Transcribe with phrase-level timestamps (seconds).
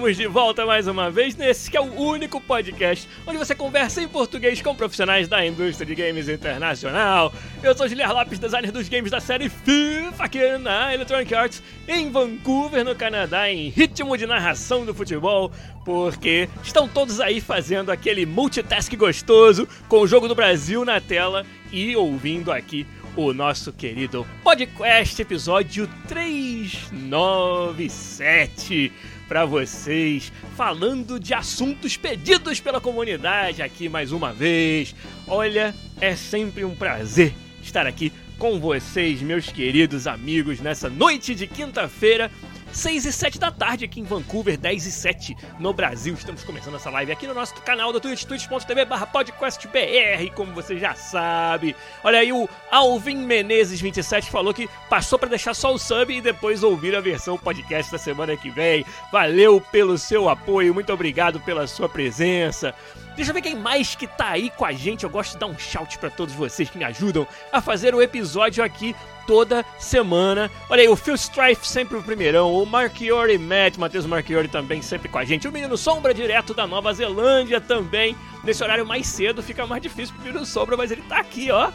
[0.00, 4.00] Estamos de volta mais uma vez nesse que é o único podcast onde você conversa
[4.00, 7.30] em português com profissionais da indústria de games internacional.
[7.62, 12.10] Eu sou Guilherme Lopes, designer dos games da série FIFA aqui na Electronic Arts, em
[12.10, 15.52] Vancouver, no Canadá, em ritmo de narração do futebol,
[15.84, 21.44] porque estão todos aí fazendo aquele multitask gostoso com o jogo do Brasil na tela
[21.70, 28.90] e ouvindo aqui o nosso querido podcast episódio 397
[29.30, 34.92] para vocês, falando de assuntos pedidos pela comunidade aqui mais uma vez.
[35.24, 41.46] Olha, é sempre um prazer estar aqui com vocês, meus queridos amigos, nessa noite de
[41.46, 42.28] quinta-feira
[42.72, 46.14] 6 e 7 da tarde aqui em Vancouver, 10 e 7 no Brasil.
[46.14, 50.78] Estamos começando essa live aqui no nosso canal da Twitch, twitch.tv barra podcastbr, como você
[50.78, 51.74] já sabe.
[52.04, 56.20] Olha aí, o Alvin Menezes 27 falou que passou para deixar só o sub e
[56.20, 58.84] depois ouvir a versão podcast da semana que vem.
[59.10, 62.74] Valeu pelo seu apoio, muito obrigado pela sua presença.
[63.20, 65.04] Deixa eu ver quem mais que tá aí com a gente.
[65.04, 68.00] Eu gosto de dar um shout para todos vocês que me ajudam a fazer o
[68.00, 68.96] episódio aqui
[69.26, 70.50] toda semana.
[70.70, 75.10] Olha aí, o Phil Strife sempre o primeirão, o Marchiori Matt, Matheus Marchiori também sempre
[75.10, 78.16] com a gente, o Menino Sombra direto da Nova Zelândia também.
[78.42, 81.70] Nesse horário mais cedo fica mais difícil pro Menino Sombra, mas ele tá aqui, ó,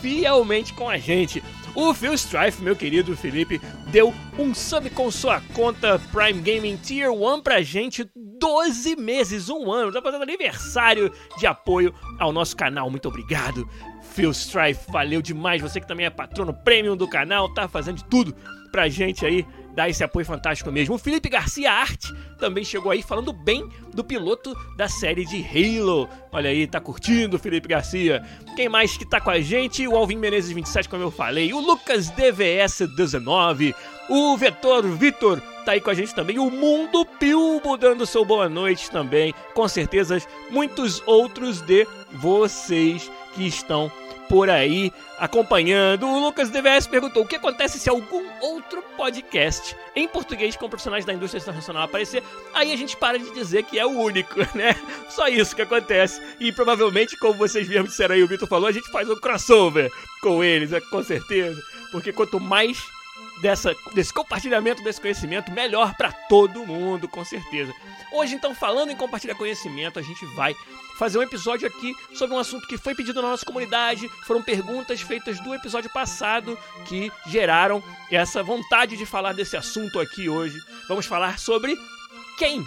[0.00, 1.44] fielmente com a gente.
[1.76, 7.12] O Phil Strife, meu querido Felipe, deu um sub com sua conta Prime Gaming Tier
[7.12, 9.92] 1 pra gente 12 meses, um ano.
[9.92, 12.88] Tá fazendo aniversário de apoio ao nosso canal.
[12.90, 13.68] Muito obrigado,
[14.14, 14.90] Phil Strife.
[14.90, 15.60] Valeu demais.
[15.60, 18.34] Você que também é patrono premium do canal, tá fazendo de tudo
[18.72, 20.94] pra gente aí dar esse apoio fantástico mesmo.
[20.94, 26.08] O Felipe Garcia Arte também chegou aí falando bem do piloto da série de Halo.
[26.32, 28.24] Olha aí, tá curtindo, Felipe Garcia.
[28.56, 29.86] Quem mais que tá com a gente?
[29.86, 31.52] O Alvin Menezes 27, como eu falei.
[31.52, 33.74] O Lucas DVS 19.
[34.08, 36.38] O Vetor Vitor tá aí com a gente também.
[36.38, 39.34] O Mundo Pilbo dando seu boa noite também.
[39.52, 40.16] Com certeza,
[40.50, 43.92] muitos outros de vocês que estão
[44.28, 46.06] por aí acompanhando.
[46.06, 51.04] O Lucas DVS perguntou o que acontece se algum outro podcast em português com profissionais
[51.04, 52.22] da indústria internacional aparecer.
[52.54, 54.74] Aí a gente para de dizer que é o único, né?
[55.08, 56.20] Só isso que acontece.
[56.40, 59.90] E provavelmente, como vocês mesmo disseram aí, o Vitor falou, a gente faz um crossover
[60.20, 61.60] com eles, é, com certeza.
[61.90, 62.78] Porque quanto mais
[63.40, 67.72] dessa, desse compartilhamento desse conhecimento, melhor para todo mundo, com certeza.
[68.12, 70.54] Hoje, então, falando em compartilhar conhecimento, a gente vai
[70.98, 74.08] fazer um episódio aqui sobre um assunto que foi pedido na nossa comunidade.
[74.26, 80.28] Foram perguntas feitas do episódio passado que geraram essa vontade de falar desse assunto aqui
[80.28, 80.58] hoje.
[80.88, 81.76] Vamos falar sobre
[82.38, 82.64] quem?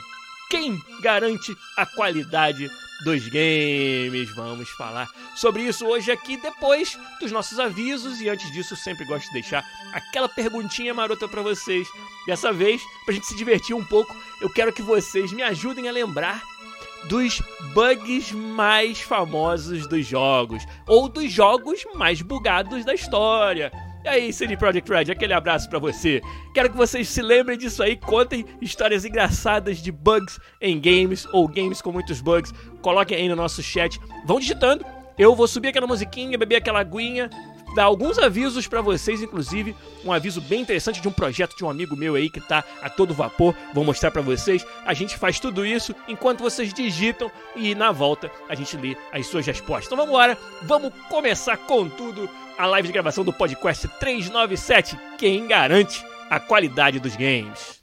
[0.50, 2.69] Quem garante a qualidade
[3.04, 4.30] dos games.
[4.36, 9.28] Vamos falar sobre isso hoje aqui depois dos nossos avisos e antes disso sempre gosto
[9.28, 11.88] de deixar aquela perguntinha marota para vocês.
[12.26, 15.92] Dessa vez, pra gente se divertir um pouco, eu quero que vocês me ajudem a
[15.92, 16.42] lembrar
[17.06, 17.42] dos
[17.74, 23.72] bugs mais famosos dos jogos ou dos jogos mais bugados da história.
[24.09, 26.20] E aí, CD Projekt Red, aquele abraço para você.
[26.52, 31.47] Quero que vocês se lembrem disso aí, contem histórias engraçadas de bugs em games ou
[31.47, 32.52] games com muitos bugs.
[32.81, 34.02] Coloquem aí no nosso chat.
[34.25, 34.84] Vão digitando.
[35.16, 37.30] Eu vou subir aquela musiquinha, beber aquela aguinha,
[37.75, 41.69] dar alguns avisos para vocês, inclusive um aviso bem interessante de um projeto de um
[41.69, 43.54] amigo meu aí que tá a todo vapor.
[43.75, 44.66] Vou mostrar para vocês.
[44.88, 49.28] A gente faz tudo isso enquanto vocês digitam e na volta a gente lê as
[49.28, 49.86] suas respostas.
[49.86, 52.28] Então vamos embora, vamos começar com tudo
[52.60, 55.00] a live de gravação do podcast 397.
[55.18, 57.82] Quem garante a qualidade dos games?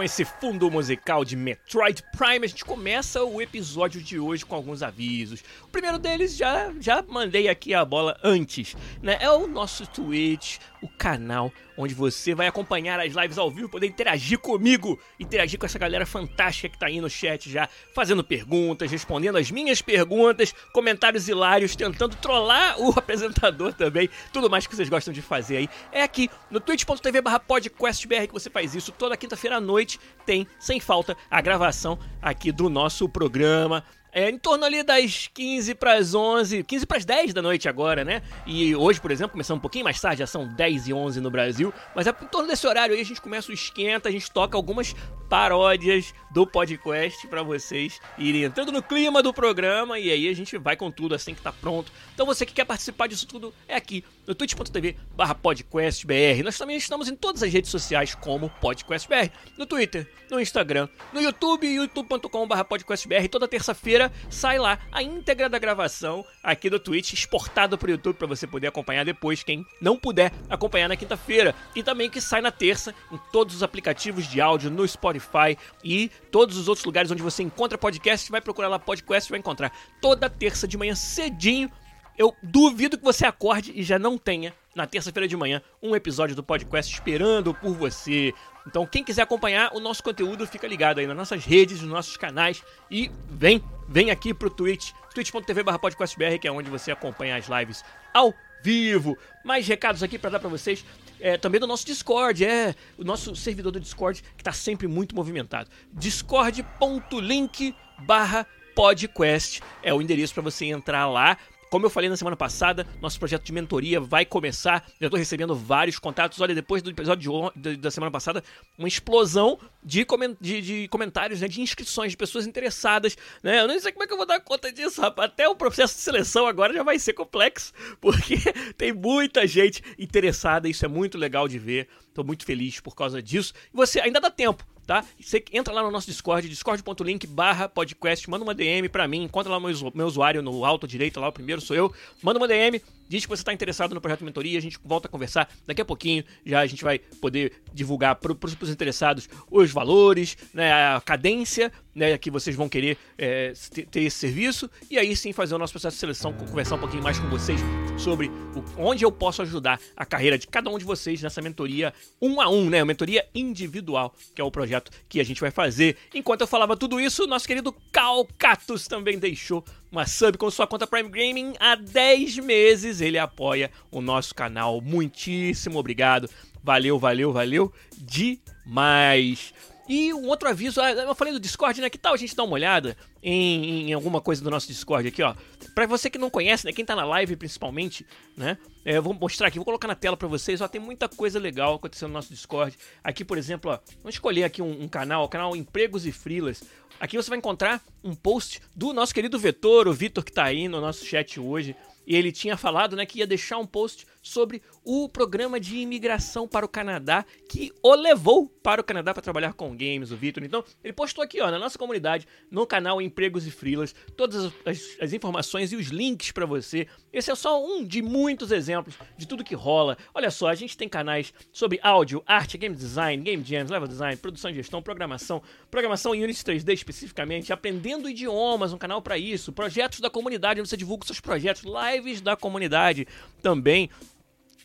[0.00, 4.54] Com esse fundo musical de Metroid Prime, a gente começa o episódio de hoje com
[4.54, 5.44] alguns avisos.
[5.62, 9.18] O primeiro deles já já mandei aqui a bola antes, né?
[9.20, 13.86] É o nosso Twitch, o canal onde você vai acompanhar as lives ao vivo, poder
[13.86, 18.90] interagir comigo, interagir com essa galera fantástica que tá aí no chat já, fazendo perguntas,
[18.90, 24.88] respondendo as minhas perguntas, comentários hilários, tentando trollar o apresentador também, tudo mais que vocês
[24.88, 25.68] gostam de fazer aí.
[25.90, 28.92] É aqui no twitch.tv podcastbr que você faz isso.
[28.92, 33.84] Toda quinta-feira à noite tem, sem falta, a gravação aqui do nosso programa.
[34.12, 37.68] É em torno ali das 15 para as 11, 15 para as 10 da noite
[37.68, 38.22] agora, né?
[38.46, 41.30] E hoje, por exemplo, começando um pouquinho mais tarde, já são 10 e 11 no
[41.30, 44.30] Brasil, mas é em torno desse horário aí a gente começa o esquenta, a gente
[44.30, 44.94] toca algumas
[45.28, 50.58] paródias do podcast para vocês irem entrando no clima do programa e aí a gente
[50.58, 51.92] vai com tudo assim que tá pronto.
[52.14, 54.96] Então você que quer participar disso tudo é aqui no twitch.tv
[55.42, 56.42] podcastbr.
[56.44, 61.20] Nós também estamos em todas as redes sociais como podcastbr, no Twitter, no Instagram, no
[61.20, 63.28] YouTube, youtube.com podcastbr.
[63.28, 63.99] Toda terça-feira
[64.30, 68.46] sai lá a íntegra da gravação aqui do Twitch, exportado para o YouTube para você
[68.46, 71.54] poder acompanhar depois, quem não puder acompanhar na quinta-feira.
[71.74, 75.58] E também que sai na terça em todos os aplicativos de áudio, no Spotify, Spotify
[75.82, 78.30] e todos os outros lugares onde você encontra podcast.
[78.30, 81.70] Vai procurar lá podcast, vai encontrar toda terça de manhã cedinho.
[82.18, 86.36] Eu duvido que você acorde e já não tenha na terça-feira de manhã um episódio
[86.36, 88.32] do podcast esperando por você.
[88.66, 92.16] Então, quem quiser acompanhar o nosso conteúdo, fica ligado aí nas nossas redes, nos nossos
[92.16, 97.84] canais e vem, vem aqui pro Twitch, twitch.tv/podcastbr, que é onde você acompanha as lives
[98.12, 99.16] ao vivo.
[99.44, 100.84] Mais recados aqui para dar para vocês
[101.20, 105.14] é, também do nosso Discord, é o nosso servidor do Discord que está sempre muito
[105.14, 105.68] movimentado.
[105.92, 111.36] discord.link barra podcast é o endereço para você entrar lá
[111.70, 114.84] como eu falei na semana passada, nosso projeto de mentoria vai começar.
[115.00, 116.40] Já estou recebendo vários contatos.
[116.40, 118.42] Olha, depois do episódio de, da semana passada,
[118.76, 120.04] uma explosão de,
[120.40, 123.16] de, de comentários, né, de inscrições, de pessoas interessadas.
[123.40, 123.60] Né?
[123.60, 125.30] Eu não sei como é que eu vou dar conta disso, rapaz.
[125.30, 128.36] Até o processo de seleção agora já vai ser complexo, porque
[128.76, 130.68] tem muita gente interessada.
[130.68, 131.88] Isso é muito legal de ver.
[132.08, 133.54] Estou muito feliz por causa disso.
[133.72, 135.04] E você ainda dá tempo tá?
[135.20, 139.52] Você entra lá no nosso Discord, discord.link barra podcast, manda uma DM pra mim, encontra
[139.52, 142.82] lá meu, meu usuário no alto direito, lá o primeiro sou eu, manda uma DM,
[143.10, 145.84] diz que você está interessado no projeto mentoria, a gente volta a conversar daqui a
[145.84, 151.72] pouquinho, já a gente vai poder divulgar para os interessados os valores, né, a cadência
[151.92, 153.52] né, que vocês vão querer é,
[153.90, 157.02] ter esse serviço, e aí sim fazer o nosso processo de seleção, conversar um pouquinho
[157.02, 157.60] mais com vocês
[157.98, 161.92] sobre o, onde eu posso ajudar a carreira de cada um de vocês nessa mentoria
[162.22, 165.96] um a um, né, mentoria individual, que é o projeto que a gente vai fazer.
[166.14, 170.86] Enquanto eu falava tudo isso, nosso querido Calcatus também deixou uma sub com sua conta
[170.86, 173.00] Prime Gaming há 10 meses.
[173.00, 174.80] Ele apoia o nosso canal.
[174.80, 176.28] Muitíssimo obrigado.
[176.62, 179.52] Valeu, valeu, valeu demais.
[179.90, 181.90] E um outro aviso, ah, eu falei do Discord, né?
[181.90, 185.20] Que tal a gente dar uma olhada em, em alguma coisa do nosso Discord aqui,
[185.20, 185.34] ó?
[185.74, 186.72] Pra você que não conhece, né?
[186.72, 188.06] Quem tá na live principalmente,
[188.36, 188.56] né?
[188.84, 190.68] É, eu vou mostrar aqui, vou colocar na tela pra vocês, ó.
[190.68, 192.78] Tem muita coisa legal acontecendo no nosso Discord.
[193.02, 196.62] Aqui, por exemplo, ó, vamos escolher aqui um, um canal, o canal Empregos e Frilas.
[197.00, 200.68] Aqui você vai encontrar um post do nosso querido Vetor, o Vitor que tá aí
[200.68, 201.74] no nosso chat hoje.
[202.06, 206.46] E ele tinha falado, né, que ia deixar um post sobre o programa de imigração
[206.46, 210.42] para o Canadá que o levou para o Canadá para trabalhar com games, o Vitor.
[210.44, 214.96] Então, ele postou aqui, ó, na nossa comunidade, no canal Empregos e Frilas, todas as,
[215.00, 216.86] as informações e os links para você.
[217.12, 219.96] Esse é só um de muitos exemplos de tudo que rola.
[220.14, 224.16] Olha só, a gente tem canais sobre áudio, arte, game design, game jams, level design,
[224.16, 229.52] produção e gestão, programação, programação em Unity 3D especificamente, aprendendo idiomas, um canal para isso,
[229.52, 233.06] projetos da comunidade, onde você divulga seus projetos, lives da comunidade
[233.42, 233.90] também.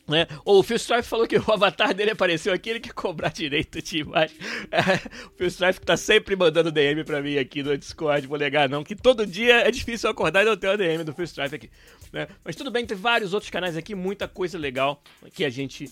[0.08, 0.28] Né?
[0.46, 4.00] O Phil Strife falou que o avatar dele apareceu aqui, ele quer cobrar direito de
[4.00, 4.38] imagem.
[4.72, 8.70] É, o Phil Strife tá sempre mandando DM pra mim aqui no Discord, vou negar
[8.70, 11.56] não, que todo dia é difícil acordar e não ter uma DM do Phil Strife
[11.56, 11.72] aqui.
[12.14, 12.28] Né?
[12.44, 15.02] Mas tudo bem, tem vários outros canais aqui, muita coisa legal
[15.34, 15.92] que a gente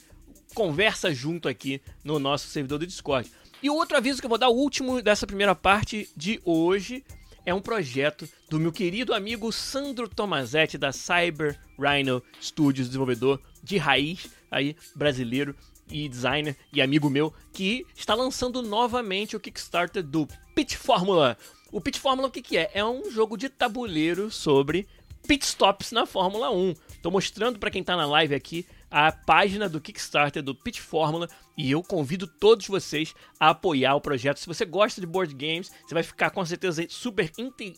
[0.53, 3.29] conversa junto aqui no nosso servidor do Discord.
[3.63, 7.03] E o outro aviso que eu vou dar, o último dessa primeira parte de hoje,
[7.45, 13.77] é um projeto do meu querido amigo Sandro Tomazetti da Cyber Rhino Studios, desenvolvedor de
[13.77, 15.55] raiz aí brasileiro
[15.89, 21.37] e designer e amigo meu que está lançando novamente o Kickstarter do Pit Fórmula.
[21.71, 22.71] O Pit Fórmula o que, que é?
[22.73, 24.87] É um jogo de tabuleiro sobre
[25.27, 26.75] pit stops na Fórmula 1.
[27.01, 31.27] Tô mostrando para quem tá na live aqui a página do Kickstarter do Pitch Fórmula
[31.57, 34.39] e eu convido todos vocês a apoiar o projeto.
[34.39, 37.31] Se você gosta de board games, você vai ficar com certeza super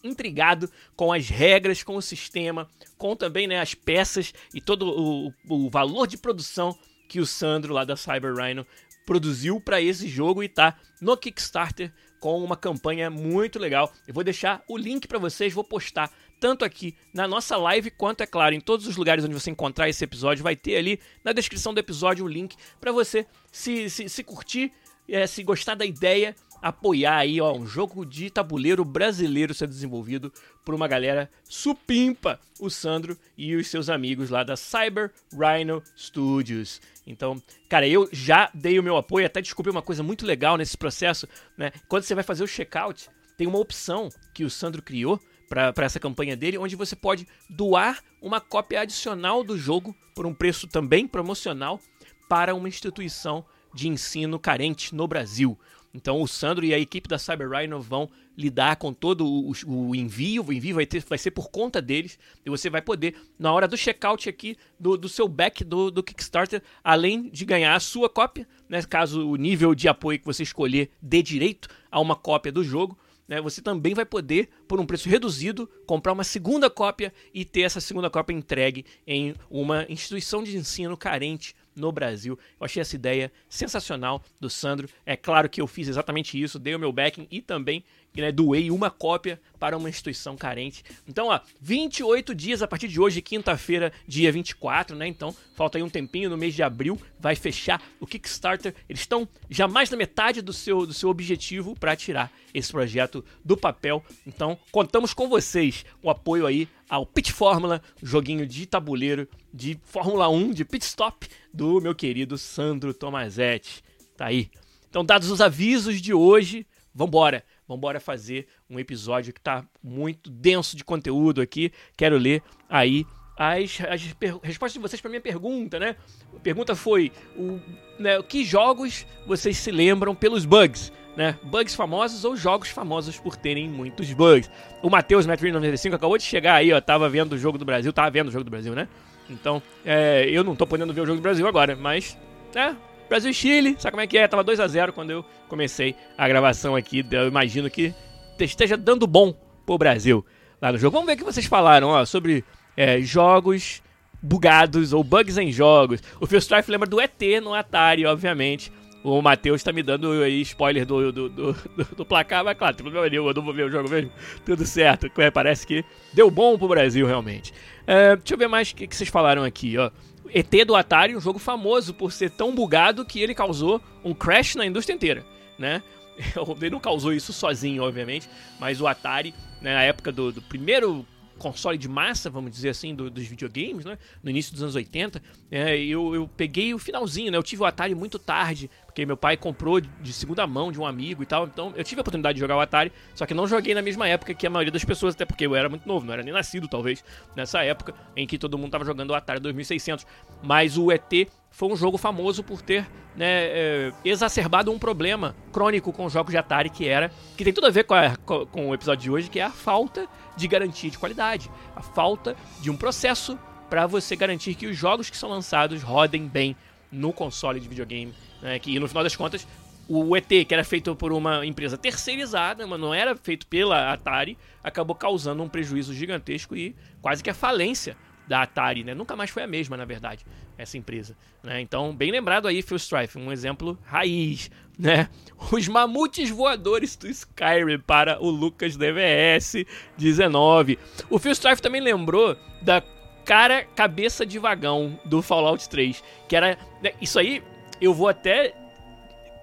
[0.04, 2.68] intrigado com as regras, com o sistema,
[2.98, 7.74] com também né, as peças e todo o, o valor de produção que o Sandro
[7.74, 8.68] lá da Cyber Rhino
[9.06, 13.94] produziu para esse jogo e tá no Kickstarter com uma campanha muito legal.
[14.06, 18.22] Eu vou deixar o link para vocês, vou postar tanto aqui na nossa live quanto,
[18.22, 20.44] é claro, em todos os lugares onde você encontrar esse episódio.
[20.44, 24.72] Vai ter ali na descrição do episódio o link para você se, se, se curtir,
[25.08, 30.34] é, se gostar da ideia apoiar aí, ó, um jogo de tabuleiro brasileiro sendo desenvolvido
[30.66, 36.82] por uma galera supimpa, o Sandro e os seus amigos lá da Cyber Rhino Studios.
[37.06, 37.40] Então,
[37.70, 41.28] cara, eu já dei o meu apoio, até descobri uma coisa muito legal nesse processo,
[41.56, 41.72] né?
[41.88, 46.00] Quando você vai fazer o checkout, tem uma opção que o Sandro criou para essa
[46.00, 51.08] campanha dele, onde você pode doar uma cópia adicional do jogo por um preço também
[51.08, 51.80] promocional
[52.28, 55.58] para uma instituição de ensino carente no Brasil.
[55.96, 59.96] Então o Sandro e a equipe da Cyber Rhino vão lidar com todo o, o,
[59.96, 63.54] envio, o envio vai, ter, vai ser por conta deles, e você vai poder, na
[63.54, 67.80] hora do checkout aqui do, do seu back do, do Kickstarter, além de ganhar a
[67.80, 72.16] sua cópia, né, caso o nível de apoio que você escolher dê direito a uma
[72.16, 76.70] cópia do jogo, né, você também vai poder, por um preço reduzido, comprar uma segunda
[76.70, 82.40] cópia e ter essa segunda cópia entregue em uma instituição de ensino carente no Brasil.
[82.60, 84.88] Eu achei essa ideia sensacional do Sandro.
[85.06, 87.84] É claro que eu fiz exatamente isso, dei o meu backing e também
[88.22, 90.84] né, doei uma cópia para uma instituição carente.
[91.08, 95.08] Então, ó, 28 dias a partir de hoje, quinta-feira, dia 24, né?
[95.08, 98.76] Então, falta aí um tempinho no mês de abril, vai fechar o Kickstarter.
[98.88, 103.24] Eles estão já mais da metade do seu, do seu objetivo para tirar esse projeto
[103.44, 104.04] do papel.
[104.26, 110.30] Então, contamos com vocês, o apoio aí ao Pit Fórmula, joguinho de tabuleiro de Fórmula
[110.30, 113.84] 1, de pit stop do meu querido Sandro Tomazetti.
[114.18, 114.50] Tá aí.
[114.90, 117.44] Então, dados os avisos de hoje, vambora.
[117.68, 121.72] Vambora fazer um episódio que tá muito denso de conteúdo aqui.
[121.98, 123.06] Quero ler aí
[123.38, 125.96] as, as respostas de vocês para minha pergunta, né?
[126.36, 127.60] A pergunta foi: o,
[128.00, 130.92] né, que jogos vocês se lembram pelos bugs?
[131.16, 131.40] Né?
[131.44, 134.52] Bugs famosos ou jogos famosos por terem muitos bugs.
[134.84, 136.82] O Matheus Metro95 acabou de chegar aí, ó.
[136.82, 138.90] Tava vendo o jogo do Brasil, tava vendo o jogo do Brasil, né?
[139.30, 142.18] Então, é, eu não tô podendo ver o jogo do Brasil agora, mas,
[142.54, 142.76] né?
[143.08, 144.28] Brasil e Chile, sabe como é que é?
[144.28, 147.06] Tava 2 a 0 quando eu comecei a gravação aqui.
[147.12, 147.94] Eu imagino que
[148.40, 149.34] esteja dando bom
[149.66, 150.26] pro Brasil
[150.62, 150.94] lá no jogo.
[150.94, 152.44] Vamos ver o que vocês falaram, ó, sobre
[152.76, 153.82] é, jogos
[154.22, 156.02] bugados ou bugs em jogos.
[156.20, 158.72] O Phil Strife lembra do ET no Atari, obviamente.
[159.04, 161.56] O Matheus tá me dando aí spoiler do, do, do,
[161.96, 164.12] do, placar, mas claro, tem problema nenhum, eu não vou ver o jogo mesmo.
[164.44, 165.08] Tudo certo.
[165.32, 167.54] Parece que deu bom pro Brasil, realmente.
[167.86, 169.92] É, deixa eu ver mais o que, que vocês falaram aqui, ó.
[170.36, 174.56] ET do Atari, um jogo famoso por ser tão bugado que ele causou um crash
[174.56, 175.26] na indústria inteira,
[175.58, 175.82] né?
[176.62, 181.06] Ele não causou isso sozinho, obviamente, mas o Atari, né, na época do, do primeiro
[181.38, 183.98] console de massa, vamos dizer assim, do, dos videogames, né?
[184.24, 187.38] No início dos anos 80, é, eu, eu peguei o finalzinho, né?
[187.38, 190.86] Eu tive o Atari muito tarde, porque meu pai comprou de segunda mão de um
[190.86, 191.46] amigo e tal.
[191.46, 194.08] Então eu tive a oportunidade de jogar o Atari, só que não joguei na mesma
[194.08, 196.34] época que a maioria das pessoas, até porque eu era muito novo, não era nem
[196.34, 197.04] nascido talvez,
[197.36, 200.06] nessa época em que todo mundo tava jogando o Atari 2600.
[200.42, 202.86] Mas o ET foi um jogo famoso por ter
[203.16, 207.54] né, é, exacerbado um problema crônico com os jogos de Atari que era que tem
[207.54, 210.50] tudo a ver com, a, com o episódio de hoje, que é a falta de
[210.50, 215.16] garantia de qualidade, a falta de um processo para você garantir que os jogos que
[215.16, 216.58] são lançados rodem bem
[216.92, 219.48] no console de videogame, né, que no final das contas
[219.88, 224.38] o ET, que era feito por uma empresa terceirizada, mas não era feito pela Atari,
[224.62, 227.96] acabou causando um prejuízo gigantesco e quase que a falência
[228.28, 228.94] da Atari, né?
[228.94, 230.26] Nunca mais foi a mesma, na verdade,
[230.58, 231.16] essa empresa.
[231.44, 231.62] Né?
[231.62, 235.10] Então, bem lembrado aí, Phil Strife, um exemplo raiz, né?
[235.52, 239.66] Os mamutes voadores do Skyrim para o Lucas DVS
[239.98, 240.80] 19.
[241.10, 242.82] O Phil Strife também lembrou da
[243.26, 246.92] cara cabeça de vagão do Fallout 3, que era né?
[247.02, 247.44] isso aí,
[247.82, 248.54] eu vou até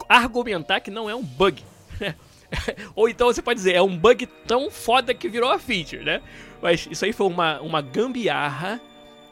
[0.09, 1.63] argumentar que não é um bug.
[1.99, 2.15] Né?
[2.95, 6.21] Ou então você pode dizer, é um bug tão foda que virou a feature, né?
[6.63, 8.81] Mas isso aí foi uma, uma gambiarra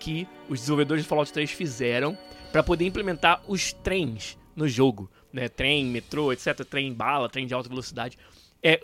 [0.00, 2.18] que os desenvolvedores de Fallout 3 fizeram
[2.50, 5.08] para poder implementar os trens no jogo.
[5.32, 5.49] Né?
[5.49, 6.64] Trem, metrô, etc.
[6.64, 8.18] Trem bala, trem de alta velocidade.
[8.62, 8.82] É,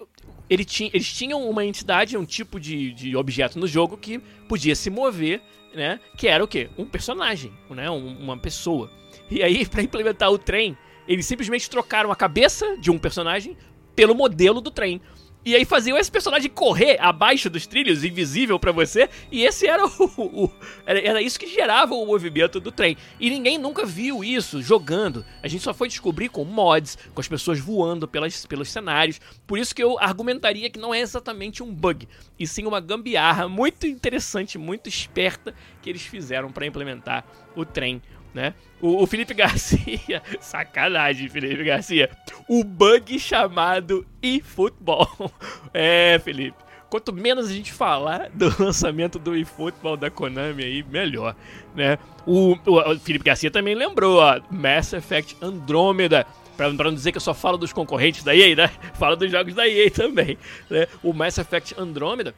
[0.49, 4.75] ele tinha, eles tinham uma entidade, um tipo de, de objeto no jogo que podia
[4.75, 5.43] se mover,
[5.75, 6.01] né?
[6.17, 6.71] Que era o quê?
[6.79, 7.91] Um personagem, né?
[7.91, 8.91] Um, uma pessoa.
[9.31, 13.57] E aí, para implementar o trem, eles simplesmente trocaram a cabeça de um personagem
[13.95, 15.01] pelo modelo do trem.
[15.47, 19.87] E aí faziam esse personagem correr abaixo dos trilhos, invisível para você, e esse era
[19.87, 20.53] o, o,
[20.85, 22.97] era, isso que gerava o movimento do trem.
[23.21, 25.25] E ninguém nunca viu isso jogando.
[25.41, 29.21] A gente só foi descobrir com mods, com as pessoas voando pelas, pelos cenários.
[29.47, 33.49] Por isso que eu argumentaria que não é exatamente um bug, e sim uma gambiarra
[33.49, 37.25] muito interessante, muito esperta que eles fizeram para implementar
[37.55, 38.03] o trem
[38.37, 38.53] né?
[38.81, 42.11] O, o Felipe Garcia, sacanagem, Felipe Garcia.
[42.47, 45.09] O bug chamado eFootball.
[45.73, 46.57] É, Felipe.
[46.89, 51.35] Quanto menos a gente falar do lançamento do eFootball da Konami aí, melhor,
[51.75, 51.99] né?
[52.27, 56.27] O, o, o Felipe Garcia também lembrou, ó, Mass Effect Andromeda.
[56.57, 58.71] Pra, pra, não dizer que eu só falo dos concorrentes da EA, né?
[58.95, 60.39] Falo dos jogos da EA também,
[60.71, 60.87] né?
[61.03, 62.35] O Mass Effect Andromeda,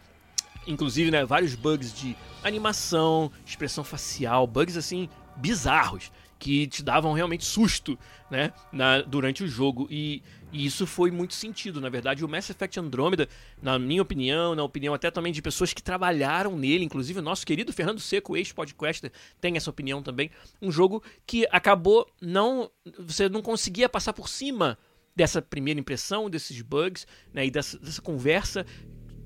[0.67, 7.45] inclusive, né, vários bugs de animação, expressão facial, bugs assim bizarros que te davam realmente
[7.45, 7.99] susto,
[8.31, 9.89] né, na, durante o jogo.
[9.91, 13.29] E, e, isso foi muito sentido, na verdade, o Mass Effect Andromeda,
[13.61, 17.45] na minha opinião, na opinião até também de pessoas que trabalharam nele, inclusive o nosso
[17.45, 20.31] querido Fernando Seco, ex-podcaster, tem essa opinião também,
[20.63, 24.79] um jogo que acabou não, você não conseguia passar por cima
[25.17, 27.05] dessa primeira impressão, desses bugs,
[27.35, 28.65] né, e dessa, dessa conversa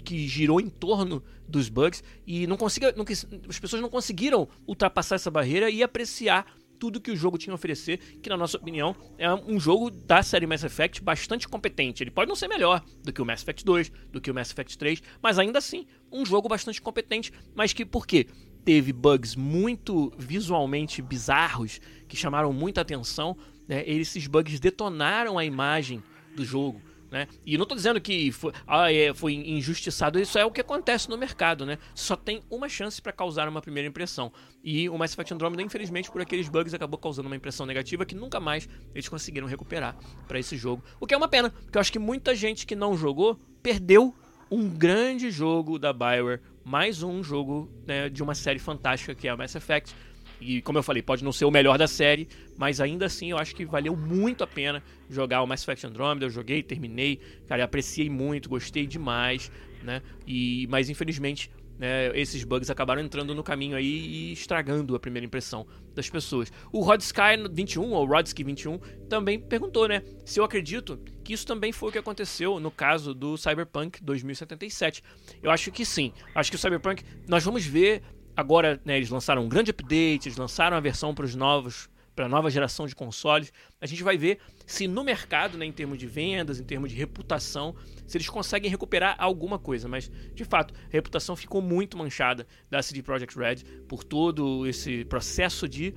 [0.05, 3.05] que girou em torno dos bugs e não consiga, não,
[3.49, 6.47] as pessoas não conseguiram ultrapassar essa barreira e apreciar
[6.83, 10.21] tudo que o jogo tinha a oferecer, que na nossa opinião é um jogo da
[10.21, 12.03] série Mass Effect bastante competente.
[12.03, 14.51] Ele pode não ser melhor do que o Mass Effect 2, do que o Mass
[14.51, 18.27] Effect 3, mas ainda assim um jogo bastante competente, mas que por quê?
[18.65, 23.37] Teve bugs muito visualmente bizarros que chamaram muita atenção,
[23.69, 23.89] né?
[23.89, 26.03] esses bugs detonaram a imagem
[26.35, 26.83] do jogo.
[27.13, 27.29] Né?
[27.45, 31.11] E não estou dizendo que foi, ah, é, foi injustiçado, isso é o que acontece
[31.11, 31.77] no mercado, né?
[31.95, 34.33] Só tem uma chance para causar uma primeira impressão.
[34.65, 38.15] E o Mass Effect Andromeda, infelizmente, por aqueles bugs, acabou causando uma impressão negativa que
[38.15, 39.95] nunca mais eles conseguiram recuperar
[40.27, 40.83] para esse jogo.
[40.99, 44.15] O que é uma pena, porque eu acho que muita gente que não jogou perdeu
[44.51, 49.35] um grande jogo da Bioware, mais um jogo né, de uma série fantástica que é
[49.35, 49.95] o Mass Effect
[50.43, 53.39] e como eu falei, pode não ser o melhor da série, mas ainda assim eu
[53.39, 56.27] acho que valeu muito a pena jogar o Mass Effect Andromeda.
[56.27, 59.51] Eu joguei, terminei, cara, apreciei muito, gostei demais,
[59.83, 60.03] né?
[60.27, 65.27] E, mas infelizmente né, esses bugs acabaram entrando no caminho aí e estragando a primeira
[65.27, 66.53] impressão das pessoas.
[66.71, 71.47] O Rod Sky 21, ou Rodsky 21, também perguntou, né, se eu acredito que isso
[71.47, 75.03] também foi o que aconteceu no caso do Cyberpunk 2077.
[75.43, 76.13] Eu acho que sim.
[76.35, 78.03] Acho que o Cyberpunk, nós vamos ver
[78.37, 82.27] agora né, eles lançaram um grande update, eles lançaram a versão para os novos para
[82.27, 85.99] a nova geração de consoles, a gente vai ver se no mercado, né, em termos
[85.99, 87.75] de vendas, em termos de reputação,
[88.07, 89.89] se eles conseguem recuperar alguma coisa.
[89.89, 93.57] Mas, de fato, a reputação ficou muito manchada da CD Projekt Red
[93.89, 95.95] por todo esse processo de, de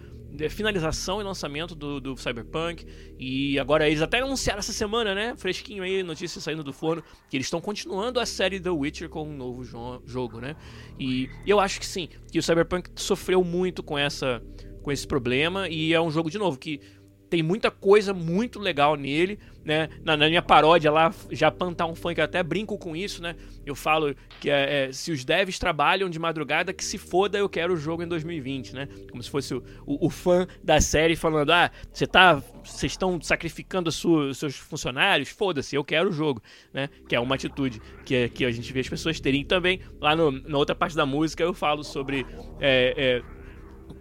[0.49, 2.85] finalização e lançamento do, do, Cyberpunk.
[3.19, 7.37] E agora eles até anunciaram essa semana, né, fresquinho aí, notícia saindo do forno, que
[7.37, 10.55] eles estão continuando a série The Witcher com um novo jo jogo, né?
[10.99, 14.41] E eu acho que sim, que o Cyberpunk sofreu muito com essa
[14.85, 16.79] com esse problema e é um jogo de novo que
[17.35, 19.89] tem muita coisa muito legal nele, né?
[20.05, 23.35] Na, na minha paródia lá, Japan Town Funk, eu até brinco com isso, né?
[23.65, 27.49] Eu falo que é, é, se os devs trabalham de madrugada, que se foda, eu
[27.49, 28.87] quero o jogo em 2020, né?
[29.11, 32.41] Como se fosse o, o, o fã da série falando, ah, você tá.
[32.63, 35.27] Vocês estão sacrificando sua, seus funcionários?
[35.27, 36.41] Foda-se, eu quero o jogo,
[36.73, 36.89] né?
[37.09, 39.81] Que é uma atitude que, que a gente vê as pessoas terem também.
[39.99, 42.25] Lá no, na outra parte da música eu falo sobre.
[42.61, 43.34] É, é,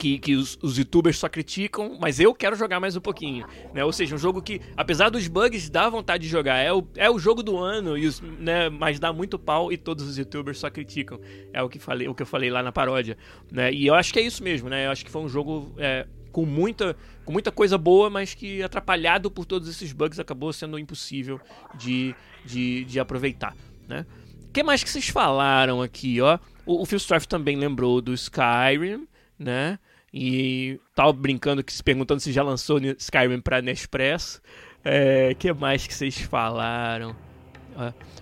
[0.04, 3.82] que, que os, os, youtubers só criticam, mas eu quero jogar mais um pouquinho, né?
[3.82, 6.58] Ou seja, um jogo que, apesar dos bugs, dá vontade de jogar.
[6.58, 9.78] É o, é o jogo do ano, e os, né, mas dá muito pau e
[9.78, 11.18] todos os youtubers só criticam.
[11.54, 13.16] É o que, falei, o que eu falei lá na paródia,
[13.50, 13.72] né?
[13.72, 14.84] E eu acho que é isso mesmo, né?
[14.84, 18.62] Eu acho que foi um jogo é, com, muita, com muita coisa boa, mas que
[18.62, 21.40] atrapalhado por todos esses bugs acabou sendo impossível
[21.76, 22.14] de,
[22.44, 23.56] de, de aproveitar,
[23.88, 24.04] né?
[24.50, 26.38] O que mais que vocês falaram aqui, ó?
[26.66, 29.78] O, o Phil Strife também lembrou do Skyrim, né?
[30.16, 34.40] E tava brincando, que se perguntando se já lançou Skyrim pra Nespresso.
[34.84, 37.16] É, que mais que vocês falaram?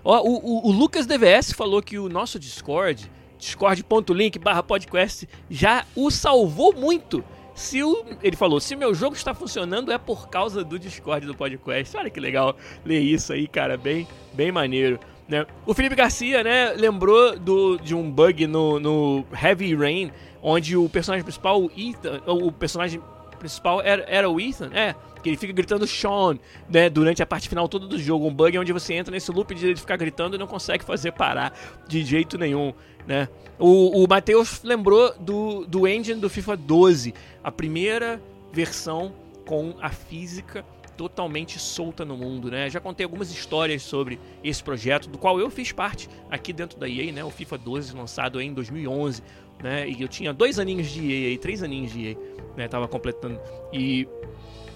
[0.03, 5.85] Ó, o, o, o, Lucas DVS falou que o nosso Discord, discord.link barra podcast, já
[5.95, 7.23] o salvou muito.
[7.53, 11.35] Se o, ele falou, se meu jogo está funcionando é por causa do Discord do
[11.35, 11.95] podcast.
[11.95, 14.99] Olha que legal ler isso aí, cara, bem, bem maneiro.
[15.27, 15.45] Né?
[15.63, 20.11] O Felipe Garcia, né, lembrou do, de um bug no, no Heavy Rain,
[20.43, 23.01] onde o personagem principal, o Ethan, o personagem
[23.39, 26.37] principal era, era o Ethan, é, que ele fica gritando Sean,
[26.69, 29.55] né, durante a parte final toda do jogo, um bug onde você entra nesse loop
[29.55, 32.73] de ele ficar gritando e não consegue fazer parar de jeito nenhum,
[33.07, 33.29] né.
[33.57, 39.13] O, o Matheus lembrou do, do engine do FIFA 12, a primeira versão
[39.45, 42.69] com a física totalmente solta no mundo, né?
[42.69, 46.87] Já contei algumas histórias sobre esse projeto, do qual eu fiz parte aqui dentro da
[46.87, 47.23] EA, né?
[47.23, 49.23] O FIFA 12 lançado em 2011,
[49.63, 49.89] né?
[49.89, 52.17] E eu tinha dois aninhos de EA, três aninhos de EA.
[52.57, 52.67] né?
[52.67, 53.39] Tava completando.
[53.71, 54.07] E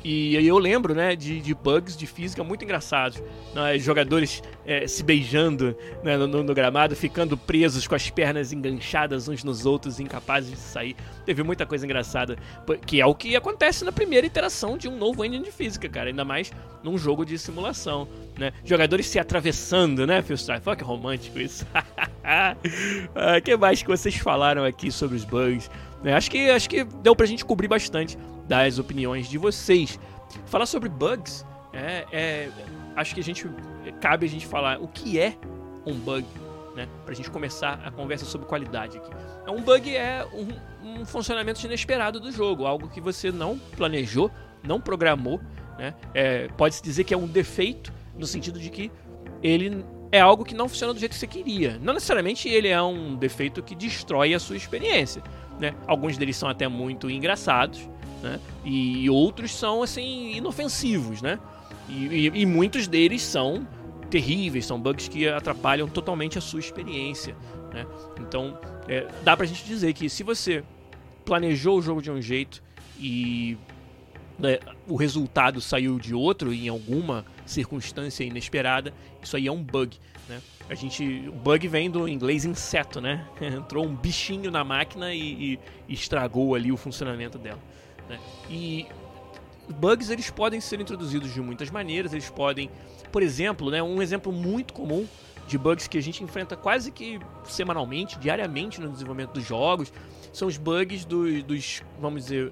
[0.04, 3.22] e eu lembro, né, de, de bugs de física muito engraçados.
[3.54, 9.28] Né, jogadores é, se beijando né, no, no, gramado, ficando presos com as pernas enganchadas
[9.28, 10.96] uns nos outros, incapazes de sair.
[11.26, 12.38] Teve muita coisa engraçada,
[12.86, 16.10] que é o que acontece na primeira iteração de um novo engine de física, cara.
[16.10, 16.52] Ainda mais
[16.84, 18.08] num jogo de simulação,
[18.38, 18.54] né?
[18.64, 20.68] Jogadores se atravessando, né, Phil Strife?
[20.68, 21.66] Olha que romântico isso.
[23.38, 25.70] O que mais que vocês falaram aqui sobre os bugs?
[26.04, 26.14] Né?
[26.14, 30.00] Acho, que, acho que deu pra gente cobrir bastante das opiniões de vocês.
[30.46, 32.50] Falar sobre bugs, é, é,
[32.96, 33.50] acho que a gente
[34.02, 35.38] cabe a gente falar o que é
[35.86, 36.26] um bug,
[36.76, 36.88] né?
[37.06, 39.10] Pra gente começar a conversa sobre qualidade aqui.
[39.46, 44.32] É, um bug é um, um funcionamento inesperado do jogo, algo que você não planejou,
[44.64, 45.40] não programou,
[45.78, 45.94] né?
[46.14, 48.92] É, Pode-se dizer que é um defeito, no sentido de que
[49.42, 51.78] ele é algo que não funciona do jeito que você queria.
[51.82, 55.22] Não necessariamente ele é um defeito que destrói a sua experiência.
[55.60, 55.74] Né?
[55.86, 57.88] Alguns deles são até muito engraçados,
[58.28, 58.40] né?
[58.66, 61.40] E outros são assim inofensivos, né?
[61.88, 63.66] E, e, e, muitos deles são
[64.10, 67.36] terríveis, são bugs que atrapalham totalmente a sua experiência,
[67.74, 67.86] né?
[68.20, 70.64] Então é, dá pra gente dizer que se você
[71.24, 72.62] planejou o jogo de um jeito
[73.00, 73.58] e
[74.38, 79.98] né, o resultado saiu de outro em alguma circunstância inesperada, isso aí é um bug.
[80.28, 80.42] Né?
[80.70, 83.26] A gente, o bug vem do inglês inseto, né?
[83.40, 87.60] Entrou um bichinho na máquina e, e, e estragou ali o funcionamento dela.
[88.10, 88.20] Né?
[88.50, 88.88] E
[89.70, 92.14] bugs eles podem ser introduzidos de muitas maneiras.
[92.14, 92.70] Eles podem,
[93.12, 95.08] por exemplo, né, um exemplo muito comum
[95.48, 99.92] de bugs que a gente enfrenta quase que semanalmente, diariamente no desenvolvimento dos jogos,
[100.34, 102.52] são os bugs dos, dos vamos dizer,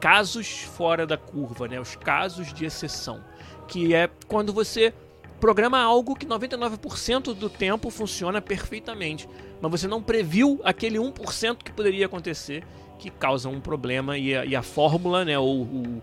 [0.00, 1.80] casos fora da curva, né?
[1.80, 3.24] Os casos de exceção,
[3.66, 4.92] que é quando você
[5.40, 9.28] programa algo que 99% do tempo funciona perfeitamente,
[9.60, 12.64] mas você não previu aquele 1% que poderia acontecer
[12.98, 16.02] que causa um problema e a, e a fórmula, né, ou o,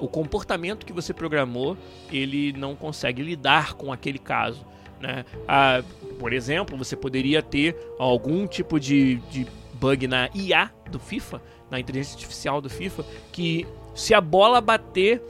[0.00, 1.76] o comportamento que você programou,
[2.10, 4.64] ele não consegue lidar com aquele caso.
[5.00, 5.24] Né?
[5.48, 5.82] Ah,
[6.18, 11.80] por exemplo, você poderia ter algum tipo de, de bug na IA do FIFA, na
[11.80, 15.20] inteligência artificial do FIFA, que se a bola bater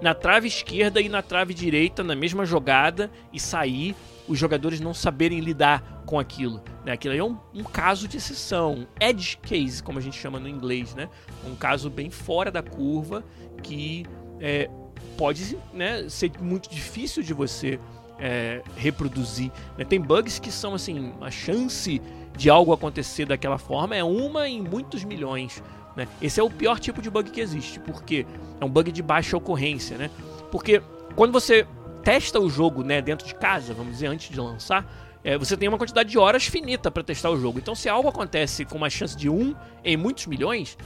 [0.00, 3.94] na trave esquerda e na trave direita na mesma jogada e sair,
[4.30, 6.62] os jogadores não saberem lidar com aquilo.
[6.84, 6.92] Né?
[6.92, 10.38] Aquilo aí é um, um, caso de exceção, um edge case, como a gente chama
[10.38, 11.08] no inglês, né?
[11.44, 13.24] Um caso bem fora da curva
[13.60, 14.06] que
[14.38, 14.70] é,
[15.18, 17.80] pode né, ser muito difícil de você
[18.20, 19.50] é, reproduzir.
[19.76, 19.84] Né?
[19.84, 22.00] Tem bugs que são assim, a chance
[22.36, 25.60] de algo acontecer daquela forma é uma em muitos milhões.
[25.96, 26.06] Né?
[26.22, 28.24] Esse é o pior tipo de bug que existe, porque
[28.60, 30.08] é um bug de baixa ocorrência, né?
[30.52, 30.80] Porque
[31.16, 31.66] quando você
[32.02, 34.86] testa o jogo né, dentro de casa, vamos dizer, antes de lançar,
[35.22, 37.58] é, você tem uma quantidade de horas finita para testar o jogo.
[37.58, 40.76] Então, se algo acontece com uma chance de 1 em muitos milhões,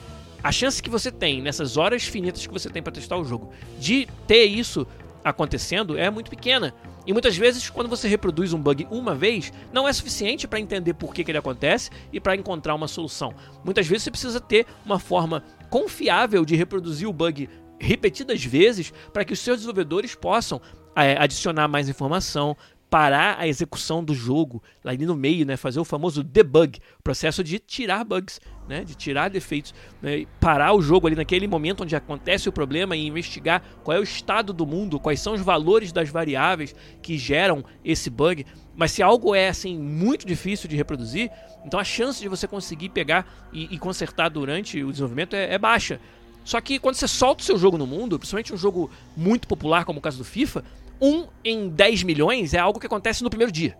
[0.42, 3.52] a chance que você tem nessas horas finitas que você tem para testar o jogo
[3.78, 4.86] de ter isso
[5.24, 6.74] acontecendo é muito pequena.
[7.06, 10.94] E muitas vezes, quando você reproduz um bug uma vez, não é suficiente para entender
[10.94, 13.34] por que, que ele acontece e para encontrar uma solução.
[13.64, 17.48] Muitas vezes você precisa ter uma forma confiável de reproduzir o bug
[17.78, 20.60] repetidas vezes para que os seus desenvolvedores possam
[20.96, 22.56] é, adicionar mais informação,
[22.94, 27.58] parar a execução do jogo ali no meio, né, fazer o famoso debug, processo de
[27.58, 32.48] tirar bugs, né, de tirar defeitos, né, parar o jogo ali naquele momento onde acontece
[32.48, 36.08] o problema e investigar qual é o estado do mundo, quais são os valores das
[36.08, 38.46] variáveis que geram esse bug.
[38.76, 41.32] Mas se algo é assim muito difícil de reproduzir,
[41.64, 45.58] então a chance de você conseguir pegar e, e consertar durante o desenvolvimento é, é
[45.58, 45.98] baixa.
[46.44, 49.84] Só que quando você solta o seu jogo no mundo, principalmente um jogo muito popular
[49.84, 50.62] como o caso do FIFA,
[51.00, 53.76] um em 10 milhões é algo que acontece no primeiro dia,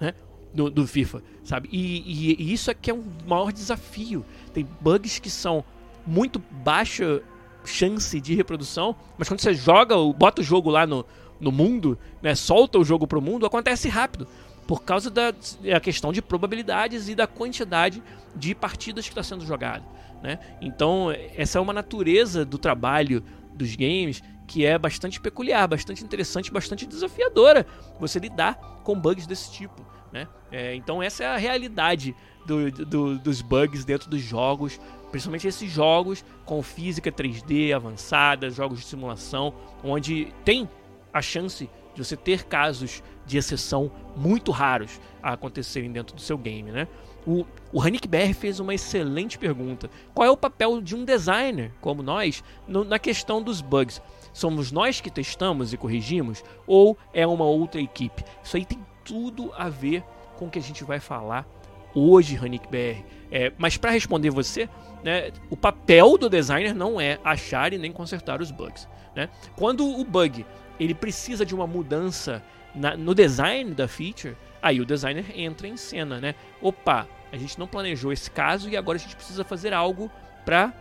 [0.00, 0.14] né?
[0.54, 1.68] Do, do FIFA, sabe?
[1.70, 4.24] E, e, e, isso é que é um maior desafio.
[4.52, 5.64] Tem bugs que são
[6.06, 7.22] muito baixa
[7.64, 11.04] chance de reprodução, mas quando você joga, bota o jogo lá no,
[11.38, 12.34] no mundo, né?
[12.34, 14.26] Solta o jogo pro mundo, acontece rápido.
[14.66, 15.32] Por causa da
[15.74, 18.02] a questão de probabilidades e da quantidade
[18.34, 19.84] de partidas que está sendo jogada.
[20.22, 20.38] Né?
[20.60, 23.22] Então, essa é uma natureza do trabalho
[23.54, 27.66] dos games que é bastante peculiar, bastante interessante, bastante desafiadora
[28.00, 29.86] você lidar com bugs desse tipo.
[30.10, 30.26] Né?
[30.50, 34.80] É, então essa é a realidade do, do, dos bugs dentro dos jogos,
[35.10, 39.52] principalmente esses jogos com física 3D avançada, jogos de simulação,
[39.84, 40.68] onde tem
[41.12, 46.38] a chance de você ter casos de exceção muito raros a acontecerem dentro do seu
[46.38, 46.88] game, né?
[47.26, 49.90] O, o Hanik BR fez uma excelente pergunta.
[50.14, 54.00] Qual é o papel de um designer, como nós, no, na questão dos bugs?
[54.38, 58.24] Somos nós que testamos e corrigimos ou é uma outra equipe?
[58.40, 60.04] Isso aí tem tudo a ver
[60.36, 61.44] com o que a gente vai falar
[61.92, 63.02] hoje, Hanik BR.
[63.32, 64.68] É, mas para responder você,
[65.02, 68.86] né, o papel do designer não é achar e nem consertar os bugs.
[69.12, 69.28] Né?
[69.56, 70.46] Quando o bug
[70.78, 72.40] ele precisa de uma mudança
[72.72, 76.36] na, no design da feature, aí o designer entra em cena, né?
[76.62, 80.08] Opa, a gente não planejou esse caso e agora a gente precisa fazer algo
[80.44, 80.72] para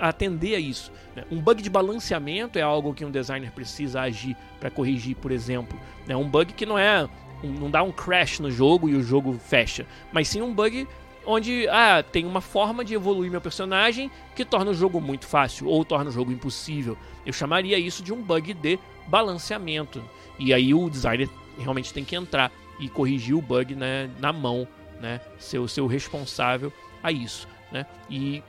[0.00, 0.92] atender a isso.
[1.14, 1.24] Né?
[1.30, 5.78] Um bug de balanceamento é algo que um designer precisa agir para corrigir, por exemplo.
[6.06, 6.16] Né?
[6.16, 7.08] Um bug que não é
[7.42, 10.88] não dá um crash no jogo e o jogo fecha, mas sim um bug
[11.24, 15.68] onde ah, tem uma forma de evoluir meu personagem que torna o jogo muito fácil
[15.68, 16.96] ou torna o jogo impossível.
[17.26, 20.02] Eu chamaria isso de um bug de balanceamento.
[20.38, 24.66] E aí o designer realmente tem que entrar e corrigir o bug né, na mão,
[25.00, 27.46] né, ser o seu responsável a isso.
[27.70, 27.84] Né?
[28.08, 28.42] E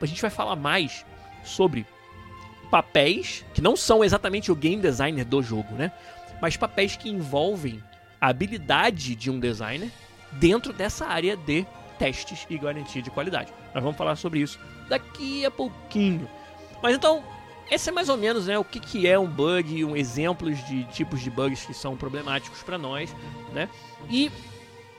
[0.00, 1.04] a gente vai falar mais
[1.44, 1.86] sobre
[2.70, 5.92] papéis que não são exatamente o game designer do jogo, né?
[6.40, 7.82] Mas papéis que envolvem
[8.20, 9.90] a habilidade de um designer
[10.32, 11.66] dentro dessa área de
[11.98, 13.52] testes e garantia de qualidade.
[13.74, 16.28] Nós vamos falar sobre isso daqui a pouquinho.
[16.82, 17.24] Mas então,
[17.70, 20.84] esse é mais ou menos né, o que, que é um bug, um exemplos de
[20.84, 23.14] tipos de bugs que são problemáticos para nós,
[23.52, 23.68] né?
[24.10, 24.30] E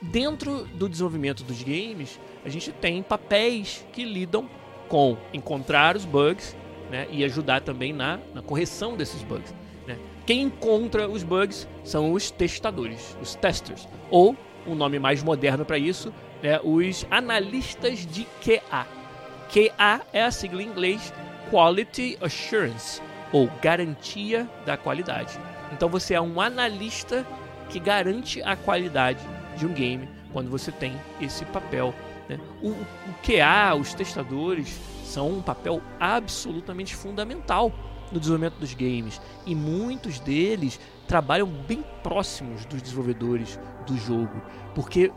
[0.02, 4.48] dentro do desenvolvimento dos games, a gente tem papéis que lidam
[4.88, 6.56] com encontrar os bugs
[6.90, 9.54] né, e ajudar também na, na correção desses bugs.
[9.86, 9.98] Né?
[10.26, 15.78] Quem encontra os bugs são os testadores, os testers, ou um nome mais moderno para
[15.78, 18.86] isso né, os analistas de QA.
[19.48, 21.12] QA é a sigla em inglês
[21.50, 23.00] Quality Assurance,
[23.32, 25.38] ou garantia da qualidade.
[25.72, 27.26] Então você é um analista
[27.68, 29.20] que garante a qualidade
[29.56, 31.94] de um game quando você tem esse papel.
[32.28, 32.38] Né?
[32.62, 37.72] O, o QA, os testadores, são um papel absolutamente fundamental
[38.12, 44.40] no desenvolvimento dos games e muitos deles trabalham bem próximos dos desenvolvedores do jogo,
[44.74, 45.12] porque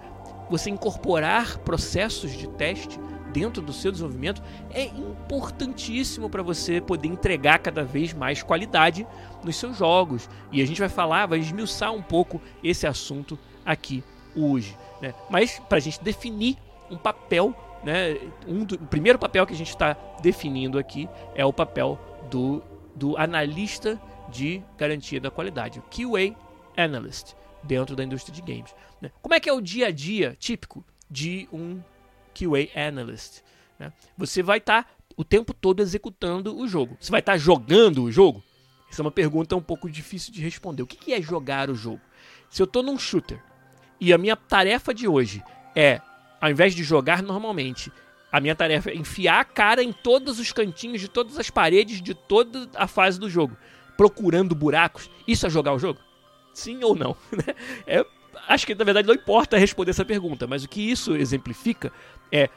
[0.50, 3.00] você incorporar processos de teste
[3.32, 9.08] dentro do seu desenvolvimento é importantíssimo para você poder entregar cada vez mais qualidade
[9.44, 10.30] nos seus jogos.
[10.52, 14.04] E a gente vai falar, vai esmiuçar um pouco esse assunto aqui
[14.36, 14.78] hoje.
[15.02, 15.14] Né?
[15.30, 16.58] Mas para a gente definir
[16.92, 18.18] um papel, né?
[18.48, 22.00] um do, o primeiro papel que a gente está definindo aqui é o papel
[22.30, 22.62] do,
[22.96, 24.00] do analista
[24.30, 26.36] de garantia da qualidade, o QA
[26.78, 28.74] Analyst dentro da indústria de games.
[29.02, 29.12] Né?
[29.22, 31.82] Como é que é o dia a dia típico de um
[32.34, 33.42] QA Analyst?
[33.80, 33.92] Né?
[34.18, 36.98] Você vai estar tá o tempo todo executando o jogo.
[37.00, 38.44] Você vai estar tá jogando o jogo?
[38.90, 40.84] Essa é uma pergunta um pouco difícil de responder.
[40.84, 42.02] O que é jogar o jogo?
[42.50, 43.42] Se eu estou num shooter
[44.00, 45.44] e a minha tarefa de hoje
[45.76, 46.02] é,
[46.42, 47.92] ao invés de jogar normalmente,
[48.32, 52.02] a minha tarefa é enfiar a cara em todos os cantinhos de todas as paredes
[52.02, 53.56] de toda a fase do jogo,
[53.96, 56.00] procurando buracos, isso é jogar o jogo?
[56.54, 57.16] Sim ou não?
[57.32, 57.54] Né?
[57.86, 58.06] é,
[58.48, 61.92] acho que na verdade não importa responder essa pergunta, mas o que isso exemplifica
[62.32, 62.50] é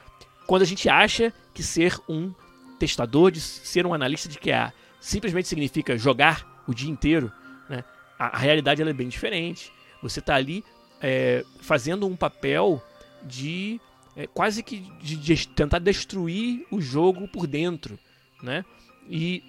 [0.47, 2.33] quando a gente acha que ser um
[2.79, 7.31] testador, de ser um analista de QA simplesmente significa jogar o dia inteiro,
[7.69, 7.85] né?
[8.19, 9.73] a, a realidade é bem diferente.
[10.03, 10.65] Você está ali
[11.01, 12.83] é, fazendo um papel
[13.25, 13.81] de
[14.17, 17.99] é, quase que de, de, tentar destruir o jogo por dentro,
[18.43, 18.65] né?
[19.09, 19.43] E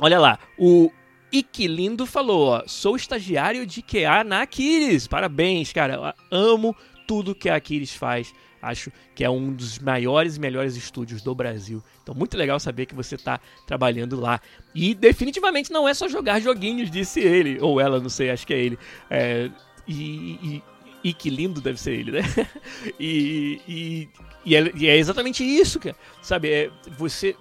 [0.00, 0.90] olha lá, o
[1.32, 5.06] Iquilindo falou, ó, sou estagiário de QA na Aquiles.
[5.06, 5.94] Parabéns, cara.
[6.30, 8.32] Eu amo tudo que a Aquiles faz.
[8.62, 11.82] Acho que é um dos maiores e melhores estúdios do Brasil.
[12.02, 14.40] Então, muito legal saber que você está trabalhando lá.
[14.74, 17.58] E definitivamente não é só jogar joguinhos, disse ele.
[17.60, 18.78] Ou ela, não sei, acho que é ele.
[19.10, 19.50] É,
[19.86, 20.62] e, e,
[21.04, 22.22] e, que lindo deve ser ele, né?
[22.98, 24.08] e, e,
[24.44, 25.94] e, é, e é exatamente isso, cara.
[26.22, 27.36] Sabe, é, você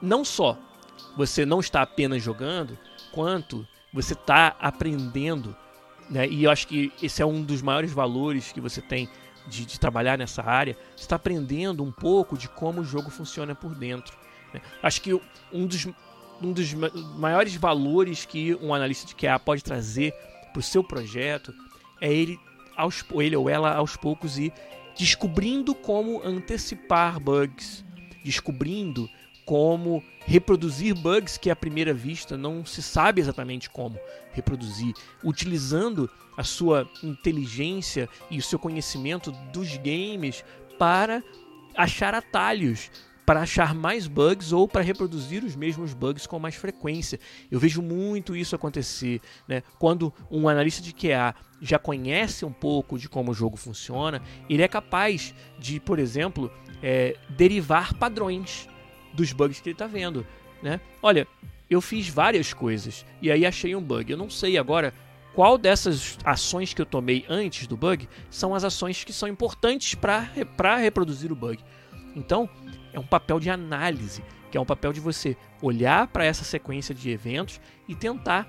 [0.00, 0.56] não só
[1.16, 2.78] você não está apenas jogando,
[3.10, 5.56] quanto você está aprendendo.
[6.10, 6.28] Né?
[6.28, 9.08] E eu acho que esse é um dos maiores valores que você tem
[9.48, 10.76] de, de trabalhar nessa área.
[10.94, 14.16] Você está aprendendo um pouco de como o jogo funciona por dentro.
[14.52, 14.60] Né?
[14.82, 15.18] Acho que
[15.50, 15.86] um dos,
[16.42, 20.12] um dos maiores valores que um analista de QA pode trazer
[20.52, 21.54] para o seu projeto
[21.98, 22.38] é ele,
[22.76, 24.52] aos, ele ou ela aos poucos ir
[24.96, 27.84] descobrindo como antecipar bugs,
[28.24, 29.08] descobrindo
[29.44, 33.98] como reproduzir bugs que à primeira vista não se sabe exatamente como
[34.32, 40.44] reproduzir, utilizando a sua inteligência e o seu conhecimento dos games
[40.78, 41.22] para
[41.76, 42.90] achar atalhos,
[43.26, 47.18] para achar mais bugs ou para reproduzir os mesmos bugs com mais frequência.
[47.50, 49.64] Eu vejo muito isso acontecer, né?
[49.80, 54.62] Quando um analista de QA já conhece um pouco de como o jogo funciona, ele
[54.62, 58.68] é capaz de, por exemplo, é, derivar padrões
[59.12, 60.24] dos bugs que ele está vendo,
[60.62, 60.80] né?
[61.02, 61.26] Olha,
[61.68, 64.12] eu fiz várias coisas e aí achei um bug.
[64.12, 64.94] Eu não sei agora
[65.34, 69.96] qual dessas ações que eu tomei antes do bug são as ações que são importantes
[69.96, 71.58] para reproduzir o bug.
[72.16, 72.48] Então,
[72.92, 76.94] é um papel de análise, que é um papel de você olhar para essa sequência
[76.94, 78.48] de eventos e tentar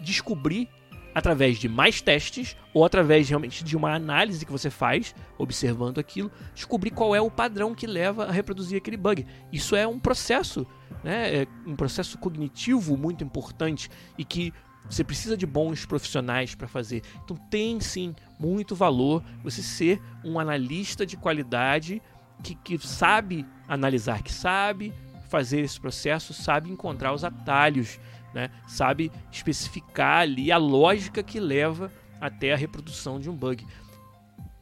[0.00, 0.68] descobrir
[1.14, 6.30] através de mais testes ou através realmente de uma análise que você faz, observando aquilo,
[6.54, 9.26] descobrir qual é o padrão que leva a reproduzir aquele bug.
[9.50, 10.66] Isso é um processo,
[11.02, 14.52] né, é um processo cognitivo muito importante e que
[14.90, 17.02] você precisa de bons profissionais para fazer.
[17.24, 22.02] Então tem sim muito valor você ser um analista de qualidade
[22.42, 24.92] que, que sabe analisar, que sabe
[25.28, 27.98] fazer esse processo, sabe encontrar os atalhos
[28.36, 28.50] né?
[28.68, 33.66] sabe especificar ali a lógica que leva até a reprodução de um bug.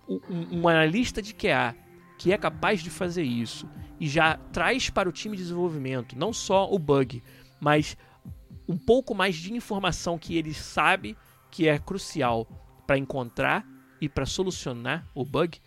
[0.09, 1.75] Um, um analista de QA
[2.17, 6.33] que é capaz de fazer isso e já traz para o time de desenvolvimento não
[6.33, 7.21] só o bug,
[7.59, 7.97] mas
[8.69, 11.17] um pouco mais de informação que ele sabe
[11.51, 12.47] que é crucial
[12.87, 13.67] para encontrar
[14.01, 15.61] e para solucionar o bug,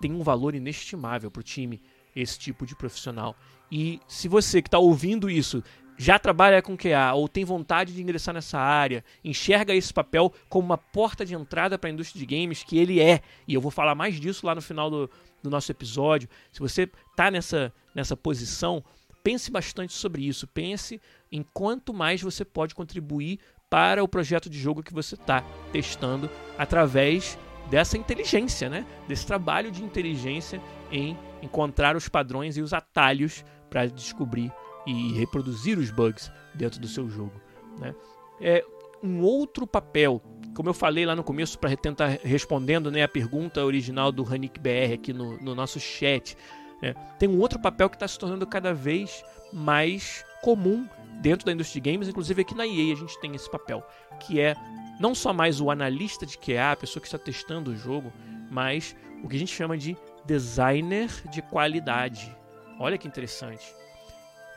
[0.00, 1.80] tem um valor inestimável para o time,
[2.14, 3.36] esse tipo de profissional.
[3.70, 5.62] E se você que está ouvindo isso
[5.96, 10.64] já trabalha com QA ou tem vontade de ingressar nessa área, enxerga esse papel como
[10.64, 13.70] uma porta de entrada para a indústria de games, que ele é, e eu vou
[13.70, 15.10] falar mais disso lá no final do,
[15.42, 16.26] do nosso episódio.
[16.50, 18.82] Se você está nessa, nessa posição,
[19.22, 20.46] pense bastante sobre isso.
[20.46, 20.98] Pense
[21.30, 26.30] em quanto mais você pode contribuir para o projeto de jogo que você está testando
[26.56, 27.38] através
[27.70, 28.84] dessa inteligência, né?
[29.06, 34.52] desse trabalho de inteligência em encontrar os padrões e os atalhos para descobrir
[34.86, 37.40] e reproduzir os bugs dentro do seu jogo.
[37.78, 37.94] Né?
[38.40, 38.64] É
[39.02, 40.20] um outro papel,
[40.54, 44.58] como eu falei lá no começo, para tentar respondendo né, a pergunta original do Hanik
[44.58, 46.36] BR aqui no, no nosso chat,
[46.82, 46.94] né?
[47.18, 50.86] tem um outro papel que está se tornando cada vez mais comum
[51.20, 53.86] dentro da indústria de games, inclusive aqui na EA a gente tem esse papel,
[54.18, 54.56] que é
[55.00, 58.12] não só mais o analista de QA, a pessoa que está testando o jogo,
[58.50, 62.36] mas o que a gente chama de designer de qualidade.
[62.78, 63.80] Olha que interessante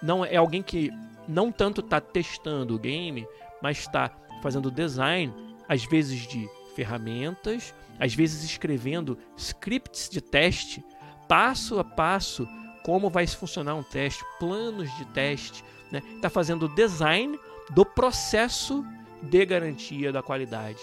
[0.04, 0.92] não é alguém que
[1.28, 3.26] não tanto está testando o game,
[3.62, 5.34] mas está fazendo design,
[5.68, 10.84] às vezes de ferramentas, às vezes escrevendo scripts de teste,
[11.30, 12.46] passo a passo,
[12.84, 16.04] como vai funcionar um teste, planos de teste, está né?
[16.22, 18.86] Tá fazendo design do processo
[19.24, 20.80] de garantia da qualidade.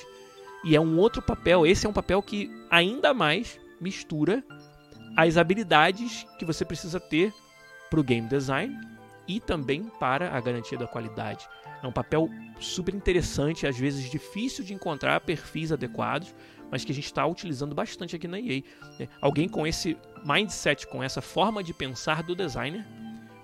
[0.65, 4.45] E é um outro papel, esse é um papel que ainda mais mistura
[5.17, 7.33] as habilidades que você precisa ter
[7.89, 8.77] para o game design
[9.27, 11.47] e também para a garantia da qualidade.
[11.83, 16.35] É um papel super interessante, às vezes difícil de encontrar perfis adequados,
[16.71, 18.63] mas que a gente está utilizando bastante aqui na EA.
[19.21, 22.87] Alguém com esse mindset, com essa forma de pensar do designer,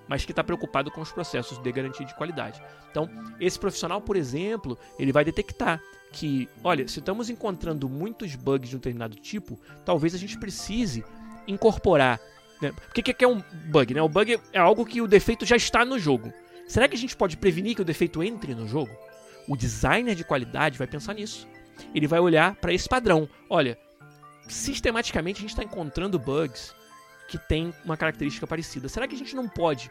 [0.09, 2.63] mas que está preocupado com os processos de garantia de qualidade.
[2.91, 3.09] Então,
[3.41, 5.81] esse profissional, por exemplo, ele vai detectar
[6.13, 11.05] que, olha, se estamos encontrando muitos bugs de um determinado tipo, talvez a gente precise
[11.47, 12.21] incorporar
[12.61, 12.73] né?
[12.89, 13.95] O que, que é um bug?
[13.95, 14.03] Né?
[14.03, 16.33] O bug é algo que o defeito já está no jogo.
[16.67, 18.91] Será que a gente pode prevenir que o defeito entre no jogo?
[19.49, 21.47] O designer de qualidade vai pensar nisso.
[21.95, 23.29] Ele vai olhar para esse padrão.
[23.49, 23.79] Olha,
[24.49, 26.75] sistematicamente a gente está encontrando bugs
[27.29, 28.89] que têm uma característica parecida.
[28.89, 29.91] Será que a gente não pode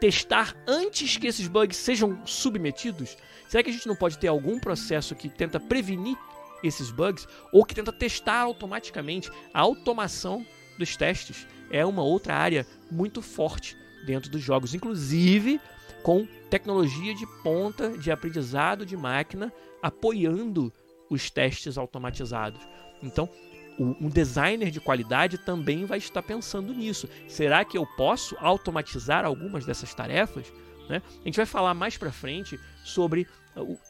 [0.00, 3.16] testar antes que esses bugs sejam submetidos?
[3.48, 6.16] Será que a gente não pode ter algum processo que tenta prevenir
[6.62, 10.44] esses bugs ou que tenta testar automaticamente a automação
[10.78, 11.46] dos testes?
[11.70, 15.60] é uma outra área muito forte dentro dos jogos, inclusive
[16.02, 20.72] com tecnologia de ponta de aprendizado de máquina apoiando
[21.10, 22.60] os testes automatizados.
[23.02, 23.28] Então,
[23.78, 27.08] um designer de qualidade também vai estar pensando nisso.
[27.28, 30.52] Será que eu posso automatizar algumas dessas tarefas?
[30.88, 31.02] Né?
[31.22, 33.26] A gente vai falar mais para frente sobre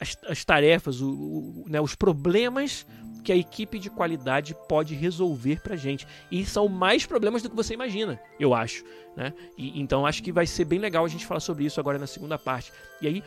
[0.00, 2.86] as, as tarefas, o, o, né, os problemas
[3.22, 6.06] que a equipe de qualidade pode resolver pra gente.
[6.30, 8.84] E são mais problemas do que você imagina, eu acho.
[9.16, 9.32] Né?
[9.56, 12.06] E, então acho que vai ser bem legal a gente falar sobre isso agora na
[12.06, 12.72] segunda parte.
[13.00, 13.24] E aí,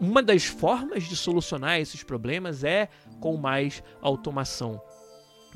[0.00, 2.88] uma das formas de solucionar esses problemas é
[3.20, 4.80] com mais automação.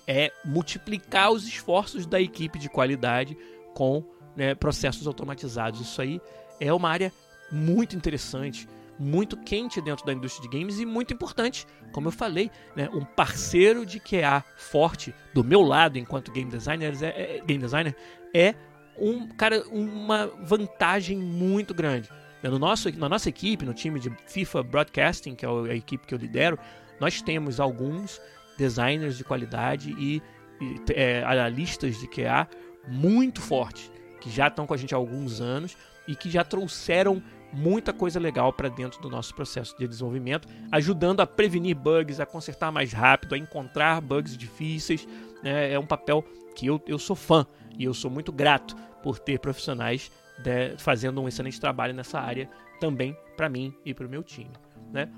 [0.07, 3.37] É multiplicar os esforços da equipe de qualidade
[3.75, 4.05] com
[4.37, 5.81] né, processos automatizados.
[5.81, 6.21] Isso aí
[6.61, 7.13] é uma área
[7.51, 12.51] muito interessante muito quente dentro da indústria de games e muito importante, como eu falei,
[12.77, 17.63] né, um parceiro de QA forte do meu lado enquanto game designer é, é, game
[17.63, 17.97] designer
[18.33, 18.55] é
[18.99, 22.09] um cara uma vantagem muito grande.
[22.43, 26.15] No nosso, na nossa equipe, no time de FIFA Broadcasting, que é a equipe que
[26.15, 26.59] eu lidero,
[27.01, 28.21] nós temos alguns
[28.57, 30.23] designers de qualidade e,
[30.61, 32.49] e é, analistas de QA
[32.87, 33.91] muito fortes,
[34.21, 35.77] que já estão com a gente há alguns anos
[36.07, 41.21] e que já trouxeram muita coisa legal para dentro do nosso processo de desenvolvimento, ajudando
[41.21, 45.07] a prevenir bugs, a consertar mais rápido, a encontrar bugs difíceis.
[45.43, 45.73] Né?
[45.73, 46.25] É um papel
[46.55, 47.47] que eu, eu sou fã
[47.79, 52.49] e eu sou muito grato por ter profissionais de, fazendo um excelente trabalho nessa área
[52.81, 54.51] também para mim e para o meu time.
[54.93, 55.09] Né?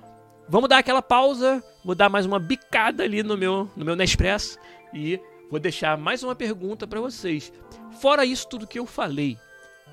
[0.49, 4.57] Vamos dar aquela pausa, vou dar mais uma bicada ali no meu, no meu Nespresso
[4.95, 5.21] e
[5.51, 7.53] vou deixar mais uma pergunta para vocês.
[8.01, 9.37] Fora isso tudo que eu falei,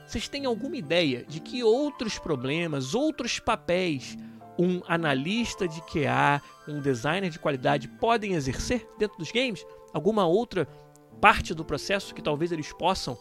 [0.06, 4.16] vocês têm alguma ideia de que outros problemas, outros papéis
[4.60, 9.66] um analista de QA, um designer de qualidade podem exercer dentro dos games?
[9.92, 10.68] Alguma outra
[11.20, 13.18] parte do processo que talvez eles possam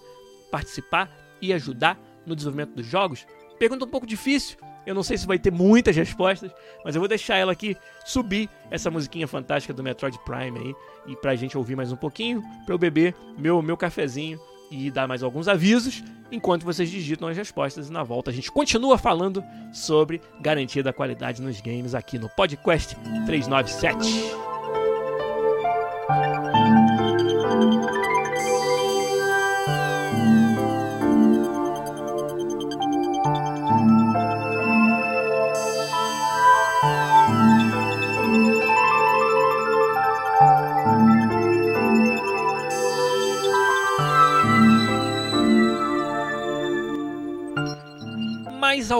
[0.50, 1.10] participar
[1.40, 3.26] e ajudar no desenvolvimento dos jogos?
[3.58, 6.50] Pergunta um pouco difícil, eu não sei se vai ter muitas respostas,
[6.84, 10.74] mas eu vou deixar ela aqui subir essa musiquinha fantástica do Metroid Prime aí
[11.06, 14.38] e pra gente ouvir mais um pouquinho, pra eu beber meu meu cafezinho
[14.70, 18.50] e dar mais alguns avisos enquanto vocês digitam as respostas e na volta a gente
[18.50, 24.51] continua falando sobre garantia da qualidade nos games aqui no Podcast 397.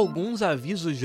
[0.03, 0.99] Alguns avisos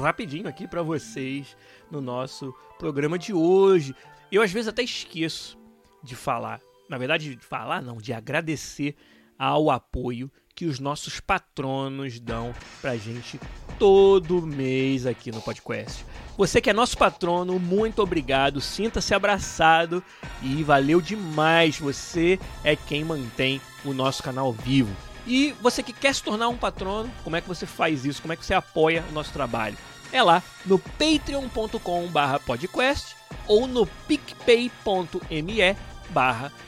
[0.00, 1.56] rapidinho aqui para vocês
[1.88, 3.94] no nosso programa de hoje.
[4.30, 5.56] Eu às vezes até esqueço
[6.02, 6.60] de falar,
[6.90, 8.96] na verdade, de falar não, de agradecer
[9.38, 13.40] ao apoio que os nossos patronos dão pra gente
[13.78, 16.04] todo mês aqui no podcast.
[16.36, 20.02] Você que é nosso patrono, muito obrigado, sinta-se abraçado
[20.42, 21.78] e valeu demais.
[21.78, 24.94] Você é quem mantém o nosso canal vivo.
[25.26, 28.22] E você que quer se tornar um patrono, como é que você faz isso?
[28.22, 29.76] Como é que você apoia o nosso trabalho?
[30.12, 33.16] É lá no patreon.com/podcast
[33.48, 35.76] ou no picpay.me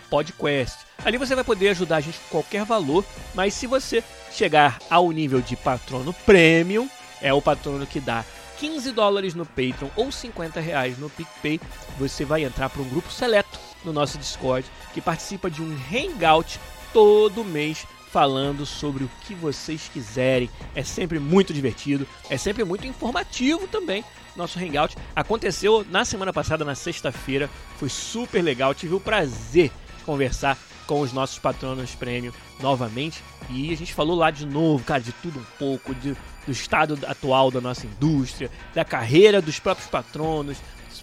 [0.08, 0.86] podcast.
[1.04, 3.04] Ali você vai poder ajudar a gente com qualquer valor,
[3.34, 4.02] mas se você
[4.32, 6.88] chegar ao nível de patrono premium,
[7.20, 8.24] é o patrono que dá
[8.58, 11.60] 15 dólares no Patreon ou 50 reais no PicPay,
[11.98, 16.58] você vai entrar para um grupo seleto no nosso Discord que participa de um hangout
[16.92, 17.86] todo mês
[18.16, 20.48] falando sobre o que vocês quiserem.
[20.74, 24.02] É sempre muito divertido, é sempre muito informativo também.
[24.34, 28.74] Nosso hangout aconteceu na semana passada, na sexta-feira, foi super legal.
[28.74, 30.56] Tive o prazer de conversar
[30.86, 35.12] com os nossos patronos prêmio novamente e a gente falou lá de novo, cara, de
[35.12, 40.56] tudo um pouco, de, do estado atual da nossa indústria, da carreira dos próprios patronos,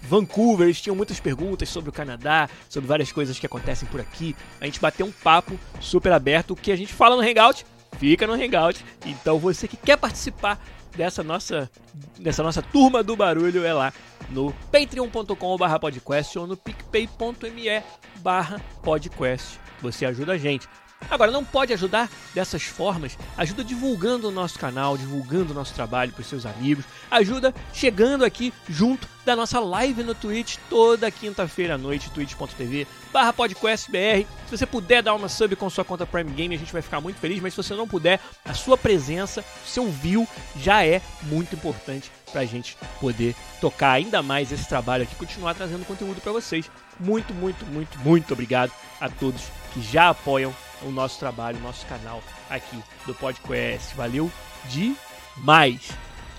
[0.08, 4.36] Vancouver, eles tinham muitas perguntas sobre o Canadá, sobre várias coisas que acontecem por aqui.
[4.60, 6.52] A gente bateu um papo super aberto.
[6.52, 7.64] O que a gente fala no Hangout,
[7.98, 8.84] fica no Hangout.
[9.06, 10.62] Então você que quer participar
[10.96, 11.70] dessa nossa,
[12.18, 13.92] dessa nossa turma do barulho é lá
[14.30, 17.82] no patreon.com.br podcast ou no picpay.me
[18.20, 19.58] barra podcast.
[19.80, 20.68] Você ajuda a gente.
[21.10, 23.16] Agora, não pode ajudar dessas formas?
[23.36, 26.84] Ajuda divulgando o nosso canal, divulgando o nosso trabalho para os seus amigos.
[27.10, 33.32] Ajuda chegando aqui junto da nossa live no Twitch toda quinta-feira à noite, twitch.tv barra.
[33.32, 37.00] Se você puder dar uma sub com sua conta Prime Game, a gente vai ficar
[37.00, 40.26] muito feliz, mas se você não puder, a sua presença, seu view
[40.56, 45.54] já é muito importante para a gente poder tocar ainda mais esse trabalho aqui, continuar
[45.54, 46.68] trazendo conteúdo para vocês.
[46.98, 49.42] Muito, muito, muito, muito obrigado a todos
[49.72, 50.54] que já apoiam
[50.84, 53.94] o nosso trabalho, o nosso canal aqui do podcast.
[53.94, 54.30] Valeu
[54.68, 55.90] demais!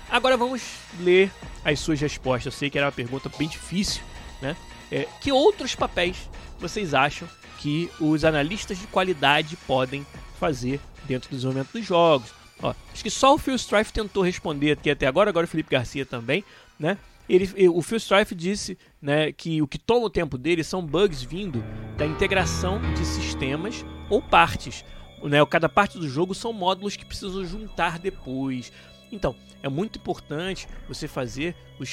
[0.08, 0.62] Agora vamos
[1.00, 1.30] ler
[1.64, 2.46] as suas respostas.
[2.46, 4.02] Eu sei que era uma pergunta bem difícil,
[4.40, 4.56] né?
[4.90, 7.28] É, que outros papéis vocês acham
[7.58, 10.06] que os analistas de qualidade podem
[10.38, 12.30] fazer dentro do desenvolvimento dos jogos?
[12.62, 15.70] Ó, acho que só o Phil Strife tentou responder aqui até agora, agora o Felipe
[15.70, 16.44] Garcia também,
[16.78, 16.96] né?
[17.28, 21.22] Ele, o Phil Strife disse né, que o que toma o tempo dele são bugs
[21.22, 21.64] vindo
[21.96, 24.84] da integração de sistemas ou partes.
[25.22, 28.72] Né, cada parte do jogo são módulos que precisam juntar depois.
[29.10, 31.88] Então, é muito importante você fazer os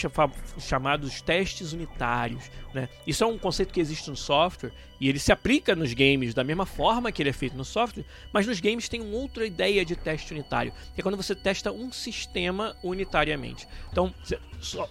[0.59, 2.49] chamados testes unitários.
[2.73, 2.89] Né?
[3.05, 6.43] Isso é um conceito que existe no software e ele se aplica nos games da
[6.43, 9.83] mesma forma que ele é feito no software, mas nos games tem uma outra ideia
[9.83, 13.67] de teste unitário, que é quando você testa um sistema unitariamente.
[13.91, 14.13] Então,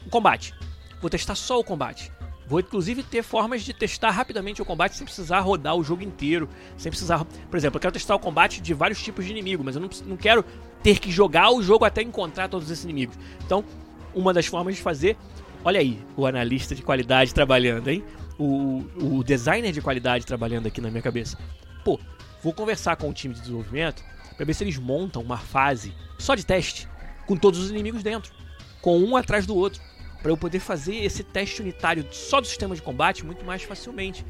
[0.05, 0.55] o combate.
[1.01, 2.13] Vou testar só o combate.
[2.47, 6.49] Vou inclusive ter formas de testar rapidamente o combate sem precisar rodar o jogo inteiro,
[6.77, 9.77] sem precisar, por exemplo, eu quero testar o combate de vários tipos de inimigo, mas
[9.77, 10.45] eu não, não quero
[10.83, 13.17] ter que jogar o jogo até encontrar todos esses inimigos.
[13.45, 13.65] Então,
[14.15, 15.17] uma das formas de fazer,
[15.65, 18.05] olha aí, o analista de qualidade trabalhando, hein?
[18.39, 21.39] O, o designer de qualidade trabalhando aqui na minha cabeça.
[21.85, 22.01] Pô,
[22.43, 24.03] vou conversar com o time de desenvolvimento
[24.37, 26.89] para ver se eles montam uma fase só de teste
[27.27, 28.33] com todos os inimigos dentro,
[28.81, 29.81] com um atrás do outro,
[30.21, 34.25] para eu poder fazer esse teste unitário só do sistema de combate muito mais facilmente.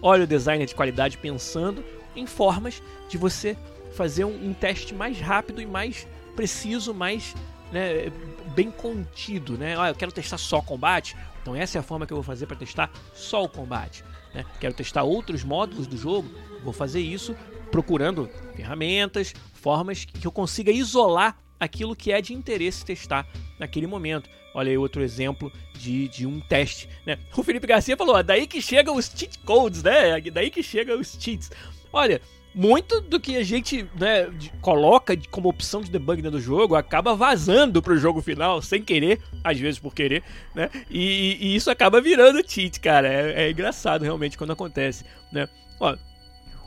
[0.00, 1.84] Olha o designer de qualidade pensando
[2.14, 3.56] em formas de você
[3.98, 7.34] fazer um, um teste mais rápido e mais preciso, mais
[7.72, 8.12] né,
[8.54, 9.76] bem contido, né?
[9.76, 12.46] Ah, eu quero testar só combate, então essa é a forma que eu vou fazer
[12.46, 14.04] para testar só o combate.
[14.32, 14.44] Né?
[14.60, 16.30] Quero testar outros módulos do jogo,
[16.62, 17.34] vou fazer isso
[17.72, 23.26] procurando ferramentas, formas que eu consiga isolar aquilo que é de interesse testar
[23.58, 24.30] naquele momento.
[24.54, 26.88] Olha aí outro exemplo de, de um teste.
[27.04, 27.18] Né?
[27.36, 30.20] O Felipe Garcia falou: daí que chegam os cheat codes, né?
[30.20, 31.50] Daí que chegam os cheats.
[31.92, 32.20] Olha,
[32.54, 34.28] muito do que a gente né,
[34.60, 39.20] coloca como opção de debug dentro do jogo acaba vazando pro jogo final, sem querer,
[39.44, 40.22] às vezes por querer,
[40.54, 40.70] né?
[40.90, 43.08] E, e isso acaba virando cheat, cara.
[43.08, 45.48] É, é, engraçado realmente quando acontece, né?
[45.78, 45.94] Ó,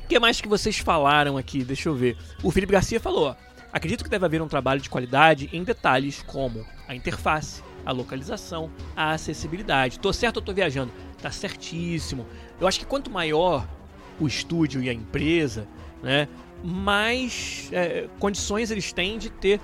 [0.03, 1.63] o que mais que vocês falaram aqui?
[1.63, 2.17] Deixa eu ver.
[2.43, 3.35] O Felipe Garcia falou, ó.
[3.73, 8.69] Acredito que deve haver um trabalho de qualidade em detalhes como a interface, a localização,
[8.95, 9.99] a acessibilidade.
[9.99, 10.91] Tô certo ou tô viajando?
[11.21, 12.27] Tá certíssimo.
[12.59, 13.65] Eu acho que quanto maior
[14.23, 15.67] o estúdio e a empresa,
[16.01, 16.27] né,
[16.63, 19.59] mais é, condições eles têm de ter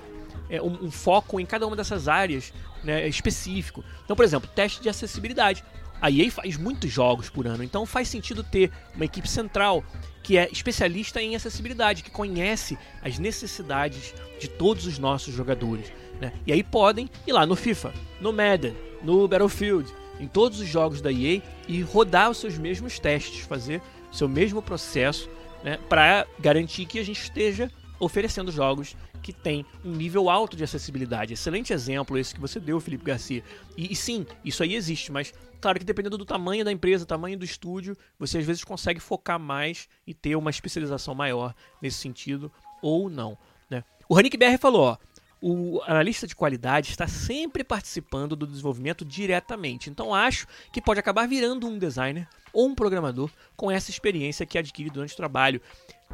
[0.50, 2.52] é, um, um, foco em cada uma dessas áreas
[2.82, 3.84] né, específico.
[4.04, 5.64] Então, por exemplo, teste de acessibilidade.
[6.00, 9.82] A EA faz muitos jogos por ano, então faz sentido ter uma equipe central
[10.22, 15.92] que é especialista em acessibilidade, que conhece as necessidades de todos os nossos jogadores.
[16.20, 16.32] Né?
[16.46, 21.00] E aí podem ir lá no FIFA, no Madden, no Battlefield, em todos os jogos
[21.00, 23.80] da EA e rodar os seus mesmos testes, fazer
[24.10, 25.28] seu mesmo processo,
[25.62, 30.64] né, para garantir que a gente esteja oferecendo jogos que têm um nível alto de
[30.64, 31.34] acessibilidade.
[31.34, 33.42] Excelente exemplo esse que você deu, Felipe Garcia.
[33.76, 37.38] E, e, sim, isso aí existe, mas claro que dependendo do tamanho da empresa, tamanho
[37.38, 42.50] do estúdio, você às vezes consegue focar mais e ter uma especialização maior nesse sentido
[42.80, 43.36] ou não.
[43.68, 43.82] Né?
[44.08, 44.96] O Hanik BR falou, ó,
[45.40, 49.88] o analista de qualidade está sempre participando do desenvolvimento diretamente.
[49.90, 54.58] Então acho que pode acabar virando um designer ou um programador com essa experiência que
[54.58, 55.60] adquire durante o trabalho.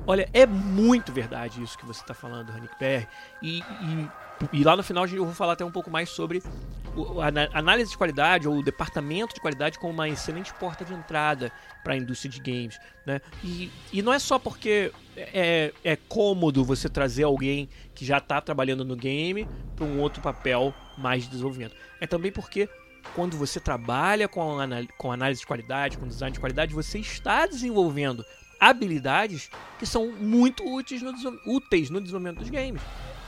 [0.07, 3.09] Olha, é muito verdade isso que você está falando, Hanik PR.
[3.41, 4.09] E, e,
[4.53, 6.43] e, lá no final eu vou falar até um pouco mais sobre
[7.21, 11.51] a análise de qualidade ou o departamento de qualidade como uma excelente porta de entrada
[11.83, 12.79] para a indústria de games.
[13.05, 13.21] Né?
[13.43, 18.41] E, e não é só porque é, é cômodo você trazer alguém que já está
[18.41, 21.75] trabalhando no game para um outro papel mais de desenvolvimento.
[22.01, 22.69] É também porque
[23.15, 24.59] quando você trabalha com,
[24.97, 28.25] com análise de qualidade, com design de qualidade, você está desenvolvendo
[28.59, 31.13] habilidades que são muito úteis no,
[31.47, 32.81] úteis no desenvolvimento dos games.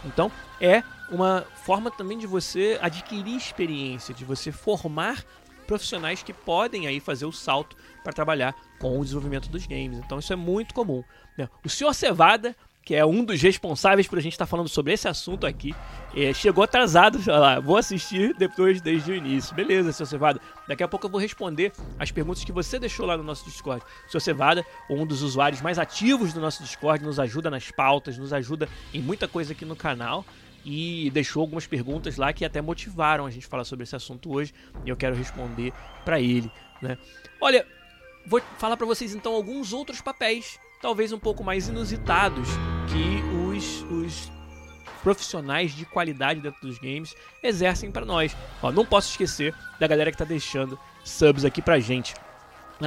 [0.04, 0.30] Então,
[0.60, 5.24] é uma forma também de você adquirir experiência, de você formar
[5.66, 9.98] profissionais que podem aí fazer o salto para trabalhar com o desenvolvimento dos games.
[9.98, 11.02] Então, isso é muito comum.
[11.36, 11.48] Né?
[11.64, 12.56] O senhor Cevada
[12.86, 15.74] que é um dos responsáveis por a gente estar tá falando sobre esse assunto aqui,
[16.14, 19.52] é, chegou atrasado, sei lá, vou assistir depois desde o início.
[19.56, 20.40] Beleza, seu Cevada.
[20.68, 23.84] Daqui a pouco eu vou responder as perguntas que você deixou lá no nosso Discord.
[24.06, 28.32] Seu Cevada, um dos usuários mais ativos do nosso Discord, nos ajuda nas pautas, nos
[28.32, 30.24] ajuda em muita coisa aqui no canal
[30.64, 34.54] e deixou algumas perguntas lá que até motivaram a gente falar sobre esse assunto hoje
[34.84, 35.72] e eu quero responder
[36.04, 36.48] para ele,
[36.80, 36.96] né?
[37.40, 37.66] Olha,
[38.24, 42.48] vou falar para vocês então alguns outros papéis talvez um pouco mais inusitados
[42.88, 43.22] que
[43.54, 44.32] os, os
[45.02, 48.36] profissionais de qualidade dentro dos games exercem para nós.
[48.62, 52.14] Ó, não posso esquecer da galera que está deixando subs aqui pra gente.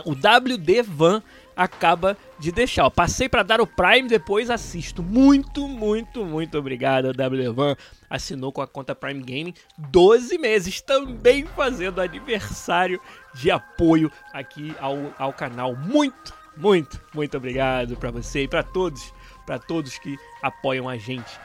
[0.06, 1.24] O WD Van
[1.56, 2.86] acaba de deixar.
[2.86, 5.02] Ó, passei para dar o Prime, depois assisto.
[5.02, 7.76] Muito, muito, muito obrigado, WD Van.
[8.10, 13.02] Assinou com a conta Prime Gaming 12 meses, também fazendo aniversário
[13.34, 15.76] de apoio aqui ao, ao canal.
[15.76, 19.14] Muito, muito, muito obrigado para você e para todos,
[19.46, 21.40] para todos que apoiam a gente.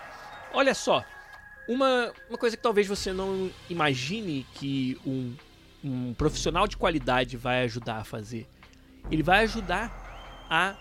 [0.52, 1.04] Olha só,
[1.68, 5.34] uma, uma coisa que talvez você não imagine que um,
[5.84, 8.46] um profissional de qualidade vai ajudar a fazer.
[9.08, 10.76] Ele vai ajudar a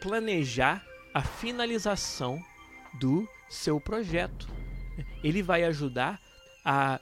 [0.00, 2.42] planejar a finalização
[2.98, 4.48] do seu projeto.
[5.22, 6.20] Ele vai ajudar
[6.64, 7.00] a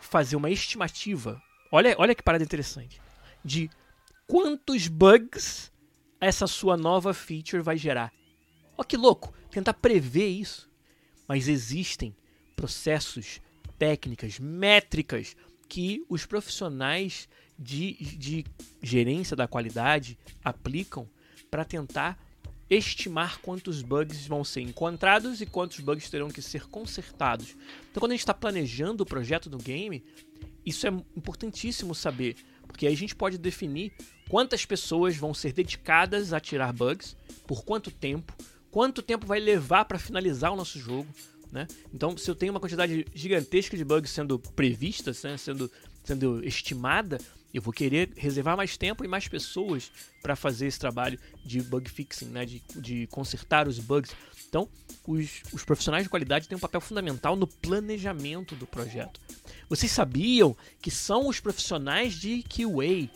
[0.00, 1.40] fazer uma estimativa.
[1.70, 3.00] Olha, olha que parada interessante.
[3.42, 3.70] De
[4.32, 5.70] quantos bugs
[6.18, 8.10] essa sua nova feature vai gerar.
[8.78, 10.70] Ó que louco, tentar prever isso.
[11.28, 12.16] Mas existem
[12.56, 13.42] processos,
[13.78, 15.36] técnicas, métricas
[15.68, 17.28] que os profissionais
[17.58, 18.46] de, de
[18.82, 21.06] gerência da qualidade aplicam
[21.50, 22.18] para tentar
[22.70, 27.54] estimar quantos bugs vão ser encontrados e quantos bugs terão que ser consertados.
[27.90, 30.02] Então, quando a gente está planejando o projeto do game,
[30.64, 33.92] isso é importantíssimo saber, porque aí a gente pode definir
[34.28, 37.16] quantas pessoas vão ser dedicadas a tirar bugs,
[37.46, 38.34] por quanto tempo,
[38.70, 41.08] quanto tempo vai levar para finalizar o nosso jogo.
[41.50, 41.66] Né?
[41.92, 45.70] Então, se eu tenho uma quantidade gigantesca de bugs sendo previstas, né, sendo,
[46.02, 47.18] sendo estimada,
[47.52, 49.92] eu vou querer reservar mais tempo e mais pessoas
[50.22, 54.16] para fazer esse trabalho de bug fixing, né, de, de consertar os bugs.
[54.48, 54.66] Então,
[55.06, 59.20] os, os profissionais de qualidade têm um papel fundamental no planejamento do projeto.
[59.68, 63.10] Vocês sabiam que são os profissionais de QA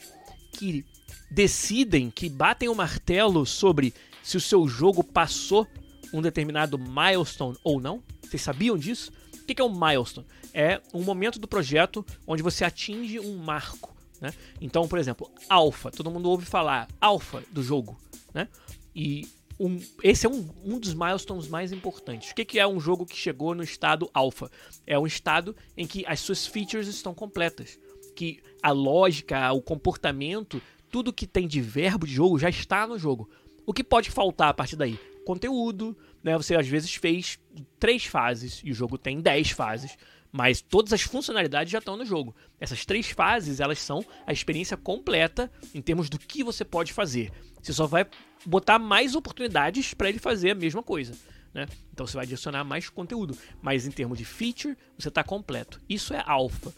[0.52, 0.84] que
[1.30, 5.66] decidem, que batem o martelo sobre se o seu jogo passou
[6.12, 8.02] um determinado milestone ou não?
[8.22, 9.12] Vocês sabiam disso?
[9.34, 10.26] O que é um milestone?
[10.52, 13.94] É um momento do projeto onde você atinge um marco.
[14.20, 14.32] Né?
[14.60, 15.90] Então, por exemplo, alfa.
[15.90, 17.98] Todo mundo ouve falar alfa do jogo.
[18.32, 18.48] Né?
[18.94, 22.30] E um, esse é um, um dos milestones mais importantes.
[22.30, 24.50] O que, que é um jogo que chegou no estado alfa?
[24.86, 27.78] É um estado em que as suas features estão completas.
[28.14, 30.60] Que a lógica, o comportamento,
[30.96, 33.28] tudo que tem de verbo de jogo já está no jogo.
[33.66, 34.98] O que pode faltar a partir daí?
[35.26, 35.94] Conteúdo,
[36.24, 36.34] né?
[36.38, 37.38] Você às vezes fez
[37.78, 39.94] três fases e o jogo tem dez fases,
[40.32, 42.34] mas todas as funcionalidades já estão no jogo.
[42.58, 47.30] Essas três fases, elas são a experiência completa em termos do que você pode fazer.
[47.60, 48.06] Você só vai
[48.46, 51.12] botar mais oportunidades para ele fazer a mesma coisa.
[51.52, 51.66] Né?
[51.92, 55.78] Então você vai adicionar mais conteúdo, mas em termos de feature, você está completo.
[55.90, 56.72] Isso é alfa.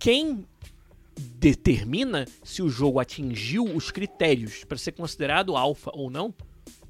[0.00, 0.44] Quem
[1.20, 6.34] determina se o jogo atingiu os critérios para ser considerado alfa ou não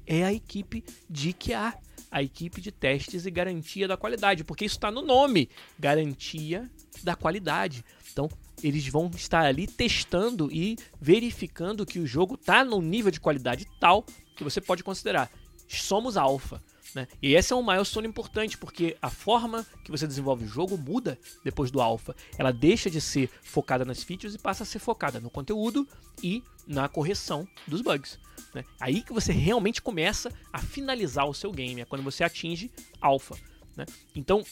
[0.05, 1.73] é a equipe de QA,
[2.09, 6.69] a equipe de testes e garantia da qualidade, porque isso está no nome, garantia
[7.03, 7.85] da qualidade.
[8.11, 8.29] Então,
[8.61, 13.65] eles vão estar ali testando e verificando que o jogo está num nível de qualidade
[13.79, 14.05] tal
[14.35, 15.31] que você pode considerar
[15.79, 16.61] somos alfa.
[16.93, 17.07] Né?
[17.21, 21.17] E esse é um milestone importante, porque a forma que você desenvolve o jogo muda
[21.43, 22.15] depois do alpha.
[22.37, 25.87] Ela deixa de ser focada nas features e passa a ser focada no conteúdo
[26.21, 28.19] e na correção dos bugs.
[28.53, 28.65] Né?
[28.79, 33.35] Aí que você realmente começa a finalizar o seu game, é quando você atinge alpha.
[33.75, 33.85] Né?
[34.15, 34.43] Então,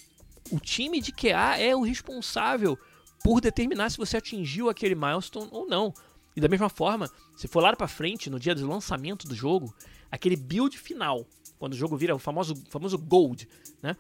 [0.52, 2.78] o time de QA é o responsável
[3.24, 5.94] por determinar se você atingiu aquele milestone ou não.
[6.36, 9.76] E da mesma forma, se for lá para frente, no dia do lançamento do jogo,
[10.10, 11.26] aquele build final
[11.60, 13.48] quando o jogo vira o famoso, famoso Gold,
[13.84, 13.96] né?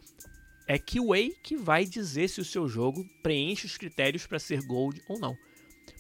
[0.65, 5.01] É QA que vai dizer se o seu jogo preenche os critérios para ser Gold
[5.09, 5.35] ou não.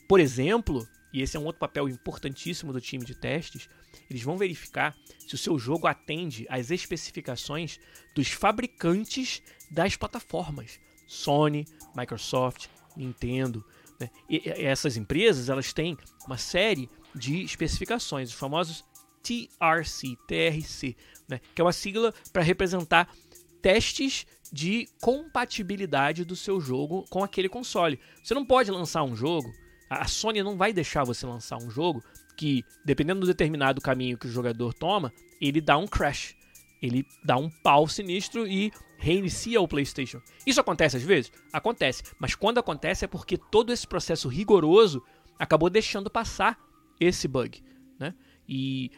[0.07, 3.67] Por exemplo, e esse é um outro papel importantíssimo do time de testes,
[4.09, 4.95] eles vão verificar
[5.27, 7.79] se o seu jogo atende às especificações
[8.15, 9.41] dos fabricantes
[9.71, 10.79] das plataformas.
[11.07, 13.65] Sony, Microsoft, Nintendo.
[13.99, 14.09] Né?
[14.29, 18.85] Essas empresas elas têm uma série de especificações, os famosos
[19.21, 20.95] TRC, TRC,
[21.27, 21.39] né?
[21.53, 23.13] que é uma sigla para representar
[23.61, 27.99] testes de compatibilidade do seu jogo com aquele console.
[28.23, 29.51] Você não pode lançar um jogo,
[29.89, 32.03] a Sony não vai deixar você lançar um jogo
[32.37, 35.11] que, dependendo do determinado caminho que o jogador toma,
[35.41, 36.35] ele dá um crash.
[36.81, 40.21] Ele dá um pau sinistro e reinicia o PlayStation.
[40.45, 41.31] Isso acontece às vezes?
[41.51, 42.03] Acontece.
[42.17, 45.03] Mas quando acontece é porque todo esse processo rigoroso
[45.37, 46.57] acabou deixando passar
[46.99, 47.61] esse bug.
[47.99, 48.13] Né?
[48.47, 48.91] E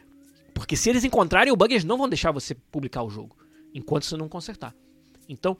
[0.54, 3.36] porque se eles encontrarem o bug, eles não vão deixar você publicar o jogo
[3.74, 4.74] enquanto você não consertar.
[5.28, 5.56] Então,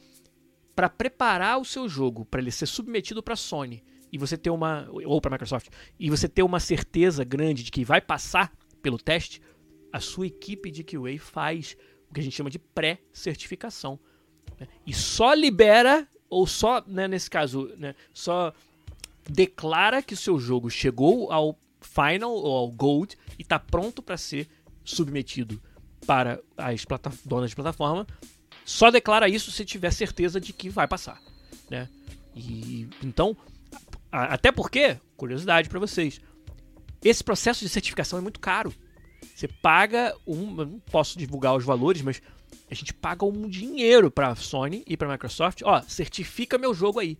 [0.75, 3.83] para preparar o seu jogo para ele ser submetido para Sony
[4.13, 5.69] e você ter uma ou para Microsoft
[5.99, 9.41] e você ter uma certeza grande de que vai passar pelo teste,
[9.93, 11.77] a sua equipe de QA faz
[12.11, 13.99] o que a gente chama de pré-certificação
[14.59, 14.67] né?
[14.87, 18.55] e só libera ou só, né, nesse caso, né, só
[19.29, 24.17] declara que o seu jogo chegou ao final ou ao gold e está pronto para
[24.17, 24.49] ser
[24.85, 25.63] submetido
[26.07, 26.85] para as
[27.25, 28.07] donas de plataforma,
[28.65, 31.21] só declara isso se tiver certeza de que vai passar,
[31.71, 31.89] né?
[32.35, 33.37] E então,
[34.11, 36.21] a, até porque, curiosidade para vocês,
[37.05, 38.73] esse processo de certificação é muito caro.
[39.35, 42.21] Você paga um, não posso divulgar os valores, mas
[42.71, 47.19] a gente paga um dinheiro para Sony e para Microsoft, ó, certifica meu jogo aí,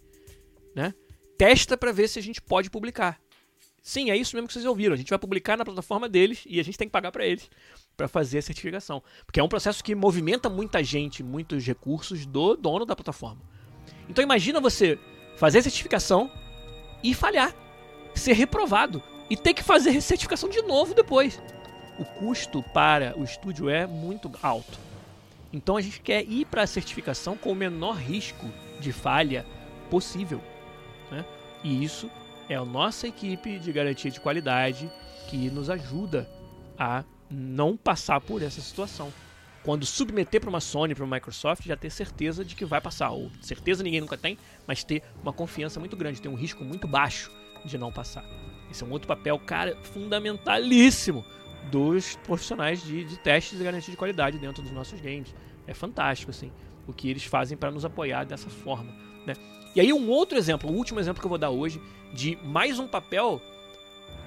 [0.75, 0.95] né?
[1.37, 3.21] Testa para ver se a gente pode publicar.
[3.83, 4.95] Sim, é isso mesmo que vocês ouviram.
[4.95, 7.51] A gente vai publicar na plataforma deles e a gente tem que pagar para eles
[7.97, 9.03] para fazer a certificação.
[9.27, 13.43] Porque é um processo que movimenta muita gente, muitos recursos do dono da plataforma.
[14.09, 14.99] Então imagina você
[15.37, 16.31] fazer a certificação
[17.03, 17.55] e falhar,
[18.15, 21.41] ser reprovado e ter que fazer a certificação de novo depois.
[21.99, 24.79] O custo para o estúdio é muito alto.
[25.53, 28.47] Então a gente quer ir para a certificação com o menor risco
[28.81, 29.45] de falha
[29.91, 30.41] possível.
[31.11, 31.25] Né?
[31.63, 32.11] E isso
[32.53, 34.91] é a nossa equipe de garantia de qualidade
[35.29, 36.29] que nos ajuda
[36.79, 39.13] a não passar por essa situação.
[39.63, 43.11] Quando submeter para uma Sony, para uma Microsoft, já ter certeza de que vai passar.
[43.11, 44.37] Ou certeza ninguém nunca tem,
[44.67, 47.31] mas ter uma confiança muito grande, ter um risco muito baixo
[47.65, 48.25] de não passar.
[48.71, 51.25] Esse é um outro papel, cara, fundamentalíssimo
[51.71, 55.35] dos profissionais de, de testes e garantia de qualidade dentro dos nossos games.
[55.67, 56.51] É fantástico, assim.
[56.87, 58.93] o que eles fazem para nos apoiar dessa forma.
[59.27, 59.35] Né?
[59.75, 61.81] E aí um outro exemplo, o último exemplo que eu vou dar hoje,
[62.13, 63.41] de mais um papel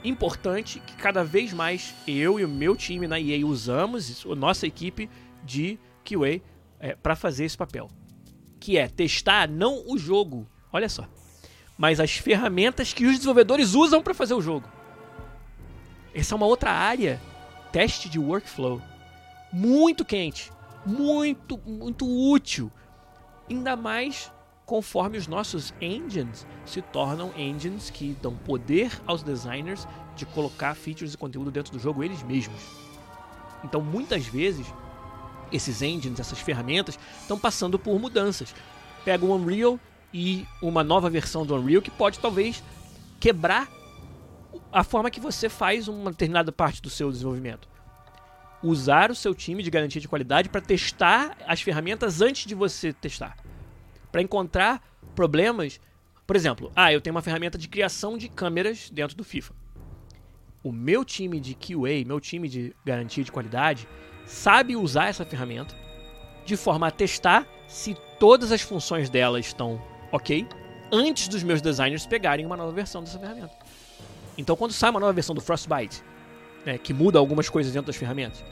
[0.03, 4.65] importante que cada vez mais eu e o meu time na EA usamos, a nossa
[4.67, 5.09] equipe
[5.43, 6.41] de QA,
[6.79, 7.89] é, para fazer esse papel.
[8.59, 11.07] Que é testar não o jogo, olha só,
[11.77, 14.69] mas as ferramentas que os desenvolvedores usam para fazer o jogo.
[16.15, 17.21] Essa é uma outra área,
[17.73, 18.81] teste de workflow,
[19.51, 20.49] muito quente,
[20.85, 22.71] muito, muito útil,
[23.49, 24.31] ainda mais
[24.65, 29.85] conforme os nossos engines se tornam engines que dão poder aos designers
[30.15, 32.61] de colocar features e conteúdo dentro do jogo eles mesmos.
[33.65, 34.65] Então, muitas vezes,
[35.51, 38.55] esses engines, essas ferramentas, estão passando por mudanças.
[39.03, 39.77] Pega o Unreal
[40.13, 42.63] e uma nova versão do Unreal que pode talvez
[43.19, 43.67] quebrar
[44.75, 47.65] a forma que você faz uma determinada parte do seu desenvolvimento.
[48.61, 52.91] Usar o seu time de garantia de qualidade para testar as ferramentas antes de você
[52.91, 53.37] testar.
[54.11, 55.79] Para encontrar problemas.
[56.27, 59.53] Por exemplo, ah, eu tenho uma ferramenta de criação de câmeras dentro do FIFA.
[60.61, 63.87] O meu time de QA, meu time de garantia de qualidade,
[64.25, 65.73] sabe usar essa ferramenta
[66.45, 70.45] de forma a testar se todas as funções dela estão ok
[70.91, 73.64] antes dos meus designers pegarem uma nova versão dessa ferramenta.
[74.37, 76.03] Então, quando sai uma nova versão do Frostbite,
[76.65, 78.43] né, que muda algumas coisas dentro das ferramentas,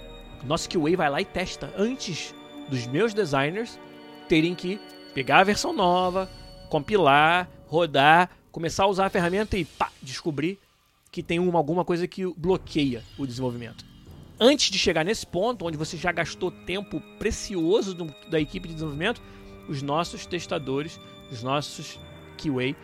[0.46, 2.34] nosso QA vai lá e testa antes
[2.70, 3.80] dos meus designers
[4.28, 4.80] terem que
[5.14, 6.30] pegar a versão nova,
[6.70, 10.60] compilar, rodar, começar a usar a ferramenta e pá, descobrir
[11.12, 13.86] que tem uma, alguma coisa que bloqueia o desenvolvimento.
[14.40, 18.74] Antes de chegar nesse ponto, onde você já gastou tempo precioso do, da equipe de
[18.74, 19.22] desenvolvimento,
[19.70, 21.00] os nossos testadores,
[21.32, 22.00] os nossos
[22.38, 22.76] QA,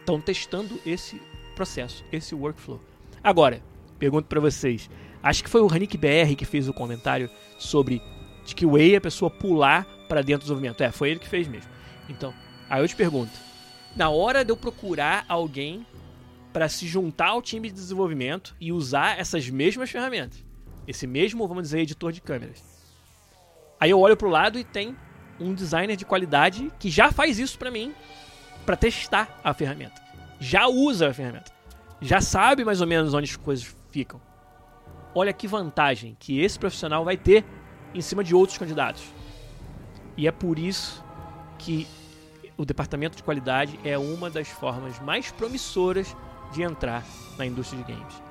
[0.00, 1.20] estão testando esse
[1.56, 2.80] processo, esse workflow.
[3.24, 3.60] Agora,
[3.98, 4.88] pergunto para vocês,
[5.22, 7.28] acho que foi o Hanik BR que fez o comentário
[7.58, 8.00] sobre
[8.44, 10.80] de que o a pessoa pular para dentro do desenvolvimento.
[10.82, 11.68] É, foi ele que fez mesmo.
[12.08, 12.32] Então,
[12.70, 13.32] aí eu te pergunto,
[13.96, 15.84] na hora de eu procurar alguém
[16.52, 20.44] para se juntar ao time de desenvolvimento e usar essas mesmas ferramentas,
[20.86, 22.62] esse mesmo, vamos dizer, editor de câmeras.
[23.80, 24.96] Aí eu olho pro lado e tem
[25.40, 27.92] um designer de qualidade que já faz isso para mim
[28.64, 30.05] para testar a ferramenta
[30.38, 31.52] já usa a ferramenta,
[32.00, 34.20] já sabe mais ou menos onde as coisas ficam.
[35.14, 37.44] Olha que vantagem que esse profissional vai ter
[37.94, 39.02] em cima de outros candidatos.
[40.16, 41.02] E é por isso
[41.58, 41.86] que
[42.56, 46.14] o departamento de qualidade é uma das formas mais promissoras
[46.52, 47.04] de entrar
[47.36, 48.22] na indústria de games.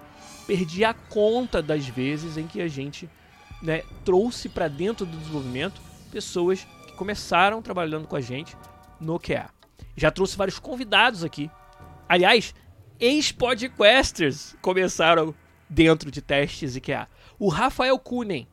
[0.47, 3.09] Perdi a conta das vezes em que a gente
[3.61, 5.81] né, trouxe para dentro do desenvolvimento
[6.11, 8.55] pessoas que começaram trabalhando com a gente
[8.99, 9.49] no QA.
[9.97, 11.49] Já trouxe vários convidados aqui
[12.07, 12.53] Aliás,
[12.99, 15.33] ex-podcasters começaram
[15.67, 17.07] dentro de testes IKEA.
[17.39, 18.47] O Rafael Kunen,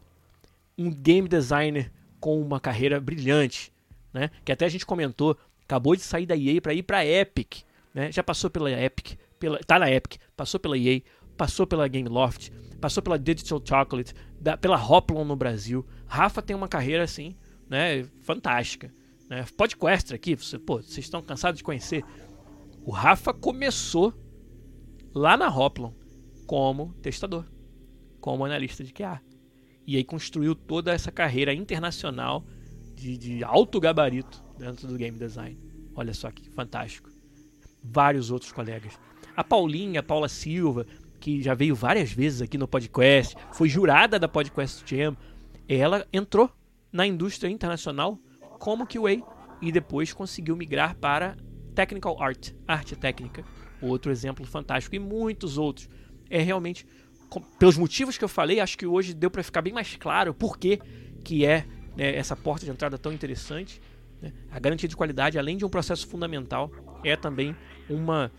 [0.76, 3.70] um game designer com uma carreira brilhante,
[4.12, 4.30] né?
[4.44, 8.10] Que até a gente comentou, acabou de sair da EA para ir para Epic, né?
[8.10, 11.02] Já passou pela Epic, pela, tá na Epic, passou pela EA,
[11.36, 12.50] passou pela Gameloft,
[12.80, 15.86] passou pela Digital Chocolate, da, pela Hoplon no Brasil.
[16.06, 17.36] Rafa tem uma carreira assim,
[17.68, 18.04] né?
[18.22, 18.90] Fantástica.
[19.28, 19.44] Né?
[19.56, 22.02] Podcaster aqui, você, pô, vocês estão cansados de conhecer
[22.84, 24.12] o Rafa começou
[25.14, 25.92] lá na Hoplon
[26.46, 27.44] como testador,
[28.20, 29.20] como analista de QA.
[29.86, 32.44] E aí construiu toda essa carreira internacional
[32.94, 35.58] de, de alto gabarito dentro do game design.
[35.94, 37.10] Olha só que fantástico.
[37.82, 38.98] Vários outros colegas.
[39.36, 40.86] A Paulinha, a Paula Silva,
[41.20, 45.16] que já veio várias vezes aqui no podcast, foi jurada da Podcast Jam.
[45.68, 46.50] Ela entrou
[46.92, 48.18] na indústria internacional
[48.58, 49.22] como QA
[49.60, 51.36] e depois conseguiu migrar para
[51.74, 53.44] Technical Art, arte técnica,
[53.80, 55.88] outro exemplo fantástico, e muitos outros.
[56.30, 56.86] É realmente,
[57.58, 60.58] pelos motivos que eu falei, acho que hoje deu para ficar bem mais claro por
[60.58, 60.80] que,
[61.24, 61.66] que é
[61.96, 63.80] né, essa porta de entrada tão interessante.
[64.20, 64.32] Né?
[64.50, 66.70] A garantia de qualidade, além de um processo fundamental,
[67.04, 67.56] é também
[67.88, 68.30] uma,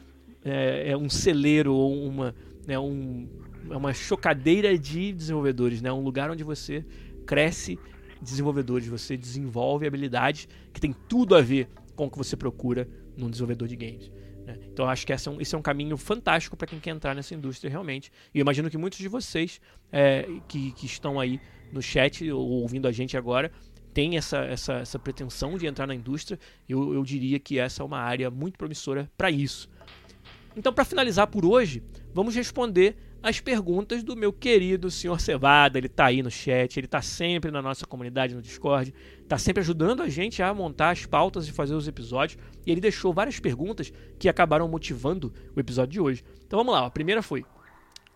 [0.44, 2.34] é, é um celeiro ou uma,
[2.66, 3.28] né, um,
[3.70, 5.92] é uma chocadeira de desenvolvedores, né?
[5.92, 6.86] um lugar onde você
[7.26, 7.80] cresce
[8.22, 13.30] desenvolvedores, você desenvolve habilidades que tem tudo a ver com o que você procura num
[13.30, 14.12] desenvolvedor de games.
[14.46, 14.58] Né?
[14.72, 17.16] Então acho que esse é um, esse é um caminho fantástico para quem quer entrar
[17.16, 18.12] nessa indústria realmente.
[18.34, 19.62] E eu imagino que muitos de vocês
[19.92, 21.40] é, que, que estão aí
[21.72, 23.52] no chat ou ouvindo a gente agora
[23.94, 26.40] têm essa, essa, essa pretensão de entrar na indústria.
[26.68, 29.70] Eu, eu diria que essa é uma área muito promissora para isso.
[30.56, 31.82] Então, para finalizar por hoje,
[32.14, 35.78] vamos responder as perguntas do meu querido senhor Cevada.
[35.78, 39.62] Ele está aí no chat, ele está sempre na nossa comunidade no Discord, está sempre
[39.62, 42.38] ajudando a gente a montar as pautas e fazer os episódios.
[42.66, 46.24] E ele deixou várias perguntas que acabaram motivando o episódio de hoje.
[46.46, 47.46] Então vamos lá, a primeira foi: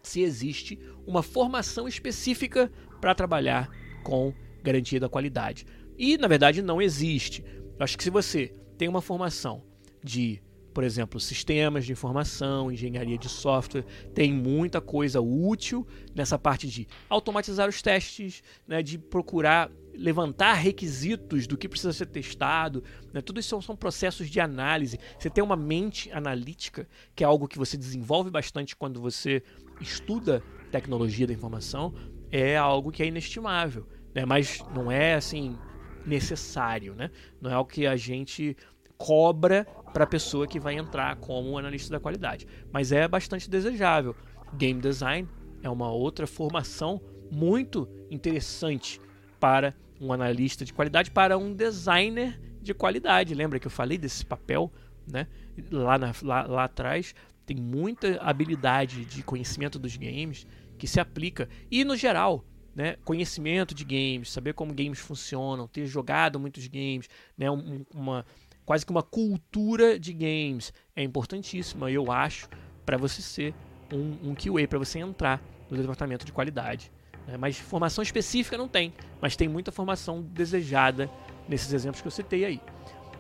[0.04, 3.70] se existe uma formação específica para trabalhar
[4.04, 5.66] com garantia da qualidade.
[5.98, 7.46] E na verdade não existe.
[7.80, 9.64] Eu acho que se você tem uma formação
[10.04, 10.42] de
[10.78, 16.88] por exemplo, sistemas de informação, engenharia de software, tem muita coisa útil nessa parte de
[17.10, 22.84] automatizar os testes, né, de procurar levantar requisitos do que precisa ser testado.
[23.12, 23.22] Né?
[23.22, 25.00] Tudo isso são processos de análise.
[25.18, 29.42] Você tem uma mente analítica, que é algo que você desenvolve bastante quando você
[29.82, 31.92] estuda tecnologia da informação,
[32.32, 33.88] é algo que é inestimável.
[34.14, 34.26] Né?
[34.26, 35.58] Mas não é assim
[36.06, 37.10] necessário, né?
[37.42, 38.56] Não é algo que a gente
[38.98, 42.48] cobra para a pessoa que vai entrar como analista da qualidade.
[42.72, 44.16] Mas é bastante desejável.
[44.54, 45.28] Game design
[45.62, 49.02] é uma outra formação muito interessante
[49.40, 53.34] para um analista de qualidade, para um designer de qualidade.
[53.34, 54.72] Lembra que eu falei desse papel
[55.06, 55.28] né?
[55.72, 57.16] lá, na, lá, lá atrás?
[57.46, 60.46] Tem muita habilidade de conhecimento dos games
[60.78, 61.50] que se aplica.
[61.72, 67.10] E no geral, né, conhecimento de games, saber como games funcionam, ter jogado muitos games,
[67.36, 68.26] né, um, uma,
[68.68, 72.50] quase que uma cultura de games é importantíssima, eu acho,
[72.86, 73.56] para você ser
[73.92, 75.42] um, um QA, para você entrar
[75.72, 76.92] no departamento de qualidade.
[77.26, 77.38] Né?
[77.38, 81.10] Mas formação específica não tem, mas tem muita formação desejada
[81.48, 82.62] nesses exemplos que eu citei aí.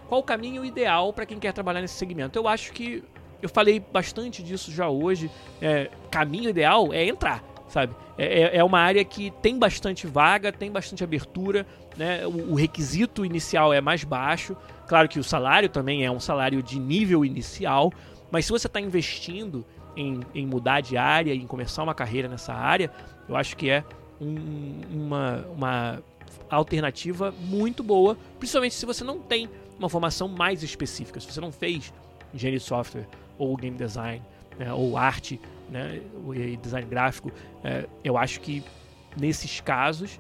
[0.10, 2.38] Qual o caminho ideal para quem quer trabalhar nesse segmento?
[2.38, 3.02] Eu acho que
[3.42, 5.32] eu falei bastante disso já hoje.
[5.62, 7.96] É, caminho ideal é entrar, sabe?
[8.18, 11.66] É, é, é uma área que tem bastante vaga, tem bastante abertura,
[11.96, 12.26] né?
[12.26, 14.56] O, o, requisito inicial é mais baixo.
[14.88, 17.92] Claro que o salário também é um salário de nível inicial,
[18.32, 19.66] mas se você está investindo
[19.96, 22.92] em, em, mudar de área, em começar uma carreira nessa área,
[23.28, 23.84] eu acho que é
[24.22, 26.04] um, uma, uma
[26.50, 31.52] alternativa muito boa, principalmente se você não tem uma formação mais específica, se você não
[31.52, 31.94] fez
[32.34, 33.08] engenharia de software
[33.38, 34.22] ou game design
[34.58, 35.40] né, ou arte
[35.70, 36.02] né,
[36.36, 37.32] e design gráfico,
[37.64, 38.64] é, eu acho que
[39.20, 40.20] nesses casos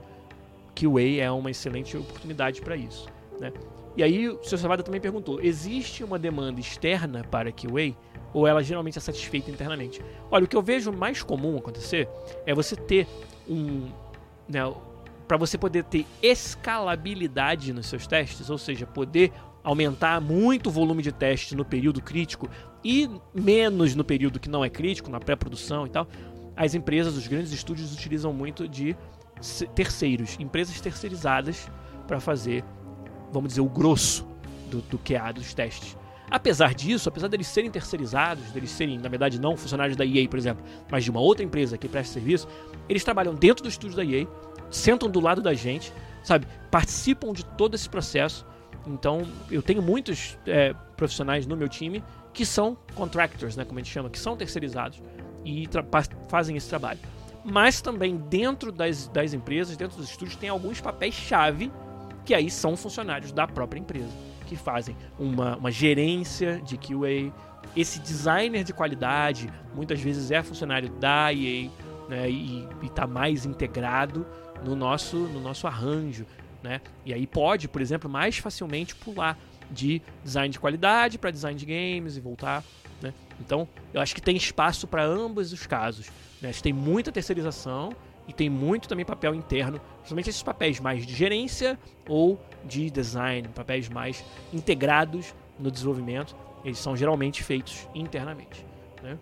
[0.75, 3.07] QA é uma excelente oportunidade para isso.
[3.39, 3.51] Né?
[3.95, 4.57] E aí o Sr.
[4.59, 7.95] Savada também perguntou: existe uma demanda externa para QA
[8.33, 10.03] ou ela geralmente é satisfeita internamente?
[10.29, 12.07] Olha, o que eu vejo mais comum acontecer
[12.45, 13.07] é você ter
[13.49, 13.89] um,
[14.47, 14.61] né,
[15.27, 19.31] para você poder ter escalabilidade nos seus testes, ou seja, poder
[19.63, 22.47] aumentar muito o volume de testes no período crítico
[22.83, 26.07] e menos no período que não é crítico, na pré-produção e tal,
[26.55, 28.95] as empresas, os grandes estúdios utilizam muito de
[29.75, 31.69] terceiros, empresas terceirizadas
[32.07, 32.63] para fazer,
[33.31, 34.25] vamos dizer, o grosso
[34.69, 35.95] do, do QA dos testes.
[36.29, 40.37] Apesar disso, apesar deles serem terceirizados, deles serem, na verdade, não funcionários da EA, por
[40.37, 42.47] exemplo, mas de uma outra empresa que presta serviço,
[42.89, 44.27] eles trabalham dentro do estúdio da EA,
[44.69, 46.47] sentam do lado da gente, sabe?
[46.69, 48.45] Participam de todo esse processo
[48.87, 52.03] então, eu tenho muitos é, profissionais no meu time
[52.37, 55.01] que são contractors, né, como a gente chama, que são terceirizados
[55.43, 55.67] e
[56.29, 56.99] fazem esse trabalho.
[57.43, 61.71] Mas também dentro das, das empresas, dentro dos estúdios, tem alguns papéis-chave
[62.23, 64.11] que aí são funcionários da própria empresa,
[64.45, 67.33] que fazem uma, uma gerência de QA.
[67.75, 71.71] Esse designer de qualidade muitas vezes é funcionário da EA
[72.07, 74.27] né, e está mais integrado
[74.63, 76.23] no nosso, no nosso arranjo
[76.61, 76.81] né?
[77.05, 79.37] E aí pode, por exemplo, mais facilmente pular
[79.69, 82.63] de design de qualidade para design de games e voltar,
[83.01, 83.13] né?
[83.39, 86.07] Então, eu acho que tem espaço para ambos os casos.
[86.41, 86.51] Né?
[86.61, 87.93] Tem muita terceirização
[88.27, 93.47] e tem muito também papel interno, principalmente esses papéis mais de gerência ou de design,
[93.49, 98.65] papéis mais integrados no desenvolvimento, eles são geralmente feitos internamente.
[99.01, 99.17] Né?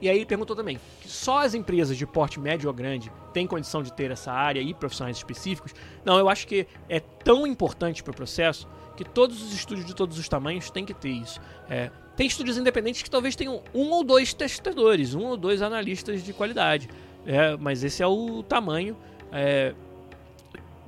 [0.00, 3.46] E aí ele perguntou também que só as empresas de porte médio ou grande têm
[3.46, 5.74] condição de ter essa área e profissionais específicos.
[6.04, 8.66] Não, eu acho que é tão importante para o processo
[9.00, 11.40] que todos os estúdios de todos os tamanhos têm que ter isso.
[11.70, 16.22] É, tem estúdios independentes que talvez tenham um ou dois testadores, um ou dois analistas
[16.22, 16.86] de qualidade.
[17.24, 18.94] É, mas esse é o tamanho
[19.32, 19.74] é,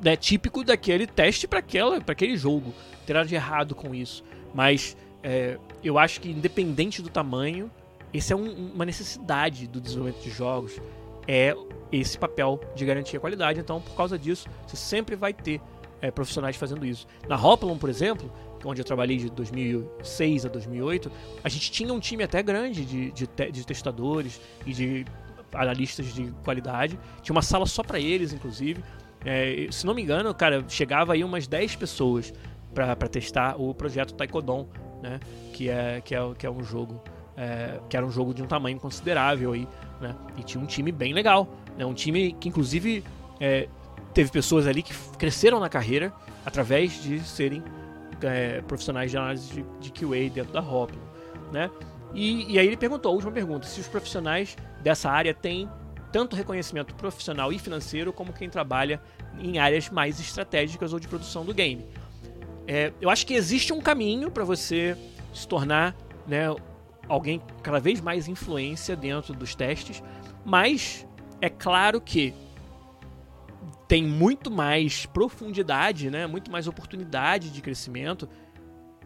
[0.03, 2.75] né, típico daquele teste para aquele jogo.
[3.07, 4.23] Terá de errado com isso.
[4.53, 7.71] Mas é, eu acho que independente do tamanho,
[8.13, 10.79] esse é um, uma necessidade do desenvolvimento de jogos,
[11.27, 11.57] é
[11.91, 13.59] esse papel de garantir a qualidade.
[13.59, 15.63] Então, por causa disso, você sempre vai ter
[16.03, 17.07] é, profissionais fazendo isso.
[17.29, 18.31] Na Hoplon, por exemplo,
[18.65, 21.11] onde eu trabalhei de 2006 a 2008,
[21.43, 25.07] a gente tinha um time até grande de, de, te, de testadores e de
[25.55, 26.99] analistas de qualidade.
[27.23, 28.83] Tinha uma sala só para eles, inclusive.
[29.25, 32.35] É, se não me engano, cara, chegava aí umas 10 pessoas
[32.75, 34.69] para testar o projeto Taekwondo,
[35.01, 35.21] né?
[35.53, 37.01] Que é, que é, que é um jogo
[37.37, 39.69] é, que era um jogo de um tamanho considerável aí,
[40.01, 40.17] né?
[40.37, 41.87] E tinha um time bem legal, né?
[41.87, 43.05] Um time que inclusive
[43.41, 43.69] é,
[44.13, 46.13] teve pessoas ali que cresceram na carreira
[46.45, 47.63] através de serem
[48.23, 51.01] é, profissionais de análise de, de QA dentro da Hoplo,
[51.53, 51.71] né?
[52.15, 55.69] E, e, aí ele perguntou, a última pergunta, se os profissionais dessa área têm
[56.13, 59.01] tanto reconhecimento profissional e financeiro como quem trabalha
[59.41, 61.87] em áreas mais estratégicas ou de produção do game.
[62.67, 64.97] É, eu acho que existe um caminho para você
[65.33, 65.97] se tornar
[66.27, 66.55] né,
[67.09, 70.03] alguém cada vez mais influência dentro dos testes,
[70.45, 71.07] mas
[71.41, 72.35] é claro que
[73.89, 78.29] tem muito mais profundidade, né, muito mais oportunidade de crescimento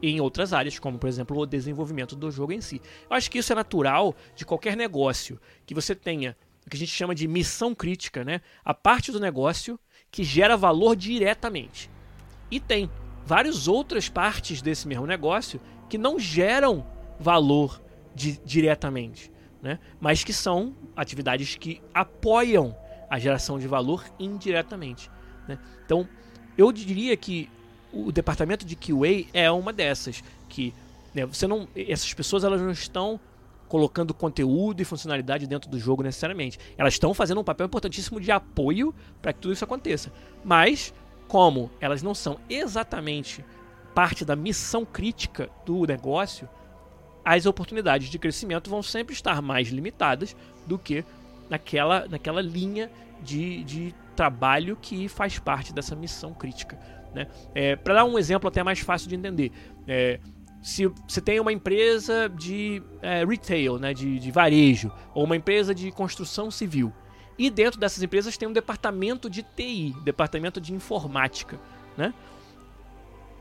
[0.03, 2.81] em outras áreas, como por exemplo o desenvolvimento do jogo em si.
[3.09, 6.79] Eu acho que isso é natural de qualquer negócio, que você tenha o que a
[6.79, 8.41] gente chama de missão crítica, né?
[8.64, 9.79] A parte do negócio
[10.11, 11.89] que gera valor diretamente.
[12.51, 12.91] E tem
[13.24, 16.85] várias outras partes desse mesmo negócio que não geram
[17.20, 17.81] valor
[18.14, 19.31] di diretamente,
[19.62, 19.79] né?
[20.01, 22.77] Mas que são atividades que apoiam
[23.09, 25.11] a geração de valor indiretamente.
[25.46, 25.59] Né?
[25.84, 26.09] Então,
[26.57, 27.48] eu diria que
[27.92, 30.74] o departamento de QA é uma dessas que
[31.14, 33.18] né, você não, essas pessoas elas não estão
[33.68, 36.59] colocando conteúdo e funcionalidade dentro do jogo necessariamente.
[36.76, 40.12] Elas estão fazendo um papel importantíssimo de apoio para que tudo isso aconteça.
[40.44, 40.94] Mas
[41.26, 43.44] como elas não são exatamente
[43.94, 46.48] parte da missão crítica do negócio,
[47.24, 50.36] as oportunidades de crescimento vão sempre estar mais limitadas
[50.66, 51.04] do que
[51.49, 52.90] naquela, naquela linha
[53.22, 56.78] de, de trabalho que faz parte dessa missão crítica.
[57.14, 57.26] Né?
[57.55, 59.53] É, Para dar um exemplo até mais fácil de entender,
[59.86, 60.20] é,
[60.62, 65.74] se você tem uma empresa de é, retail, né, de, de varejo, ou uma empresa
[65.74, 66.92] de construção civil,
[67.38, 71.61] e dentro dessas empresas tem um departamento de TI, departamento de informática,
[71.97, 72.12] né?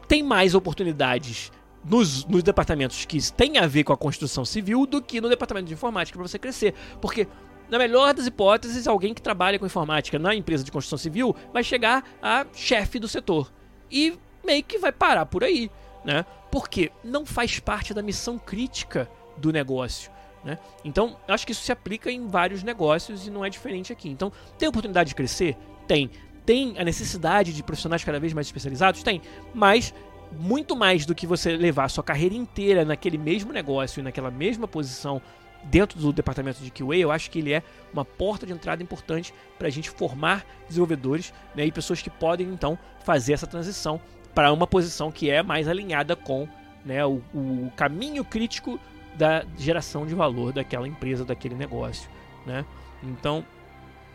[0.07, 1.51] Tem mais oportunidades
[1.83, 5.67] nos, nos, departamentos que têm a ver com a construção civil do que no departamento
[5.67, 6.73] de informática para você crescer.
[7.01, 7.27] Porque,
[7.69, 11.63] na melhor das hipóteses, alguém que trabalha com informática na empresa de construção civil vai
[11.63, 13.51] chegar a chefe do setor
[13.91, 15.69] e meio que vai parar por aí,
[16.03, 16.25] né?
[16.51, 20.11] Porque não faz parte da missão crítica do negócio.
[20.43, 20.59] Né?
[20.83, 24.07] Então, acho que isso se aplica em vários negócios e não é diferente aqui.
[24.07, 25.57] Então, tem oportunidade de crescer?
[25.87, 26.09] Tem.
[26.45, 29.01] Tem a necessidade de profissionais cada vez mais especializados?
[29.01, 29.21] Tem.
[29.53, 29.91] Mas,
[30.31, 34.67] muito mais do que você levar sua carreira inteira naquele mesmo negócio e naquela mesma
[34.67, 35.19] posição
[35.65, 39.33] dentro do departamento de QA, eu acho que ele é uma porta de entrada importante
[39.57, 43.99] para a gente formar desenvolvedores né, e pessoas que podem então fazer essa transição
[44.33, 46.47] para uma posição que é mais alinhada com
[46.83, 48.79] né, o, o, caminho crítico
[49.15, 52.09] da geração de valor daquela empresa, daquele negócio.
[52.45, 52.65] Né?
[53.01, 53.45] Então,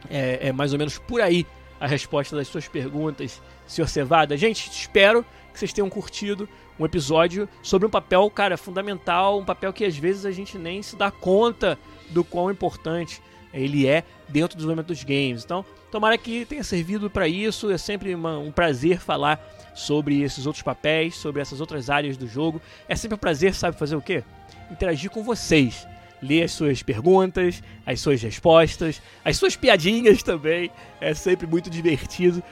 [0.09, 1.46] é, é mais ou menos por aí
[1.80, 3.88] a resposta das suas perguntas, Sr.
[3.88, 4.36] Cevada.
[4.36, 6.48] Gente, espero que vocês tenham curtido
[6.81, 10.83] um episódio sobre um papel, cara, fundamental, um papel que às vezes a gente nem
[10.83, 11.78] se dá conta
[12.09, 13.22] do quão importante
[13.53, 15.45] ele é dentro do desenvolvimento dos games.
[15.45, 17.70] Então, tomara que tenha servido para isso.
[17.70, 19.39] É sempre uma, um prazer falar
[19.74, 22.62] sobre esses outros papéis, sobre essas outras áreas do jogo.
[22.89, 24.24] É sempre um prazer, sabe fazer o quê?
[24.70, 25.87] Interagir com vocês.
[26.22, 30.70] Ler as suas perguntas, as suas respostas, as suas piadinhas também.
[31.01, 32.43] É sempre muito divertido.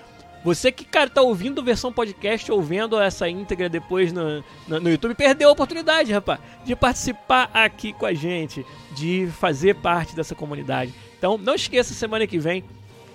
[0.45, 4.91] Você que, cara, tá ouvindo versão podcast ou vendo essa íntegra depois no, no, no,
[4.91, 10.35] YouTube, perdeu a oportunidade, rapaz, de participar aqui com a gente, de fazer parte dessa
[10.35, 10.95] comunidade.
[11.19, 12.65] Então, não esqueça, semana que vem,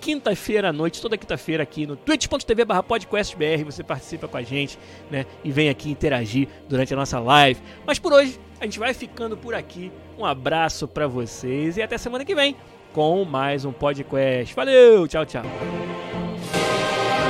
[0.00, 4.78] quinta-feira à noite, toda quinta-feira aqui no twitch.tv barra podcastbr, você participa com a gente,
[5.10, 7.58] né, e vem aqui interagir durante a nossa live.
[7.86, 9.90] Mas por hoje, a gente vai ficando por aqui.
[10.18, 12.54] Um abraço para vocês e até semana que vem
[12.92, 14.54] com mais um podcast.
[14.54, 16.23] Valeu, tchau, tchau.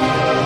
[0.05, 0.44] Bye.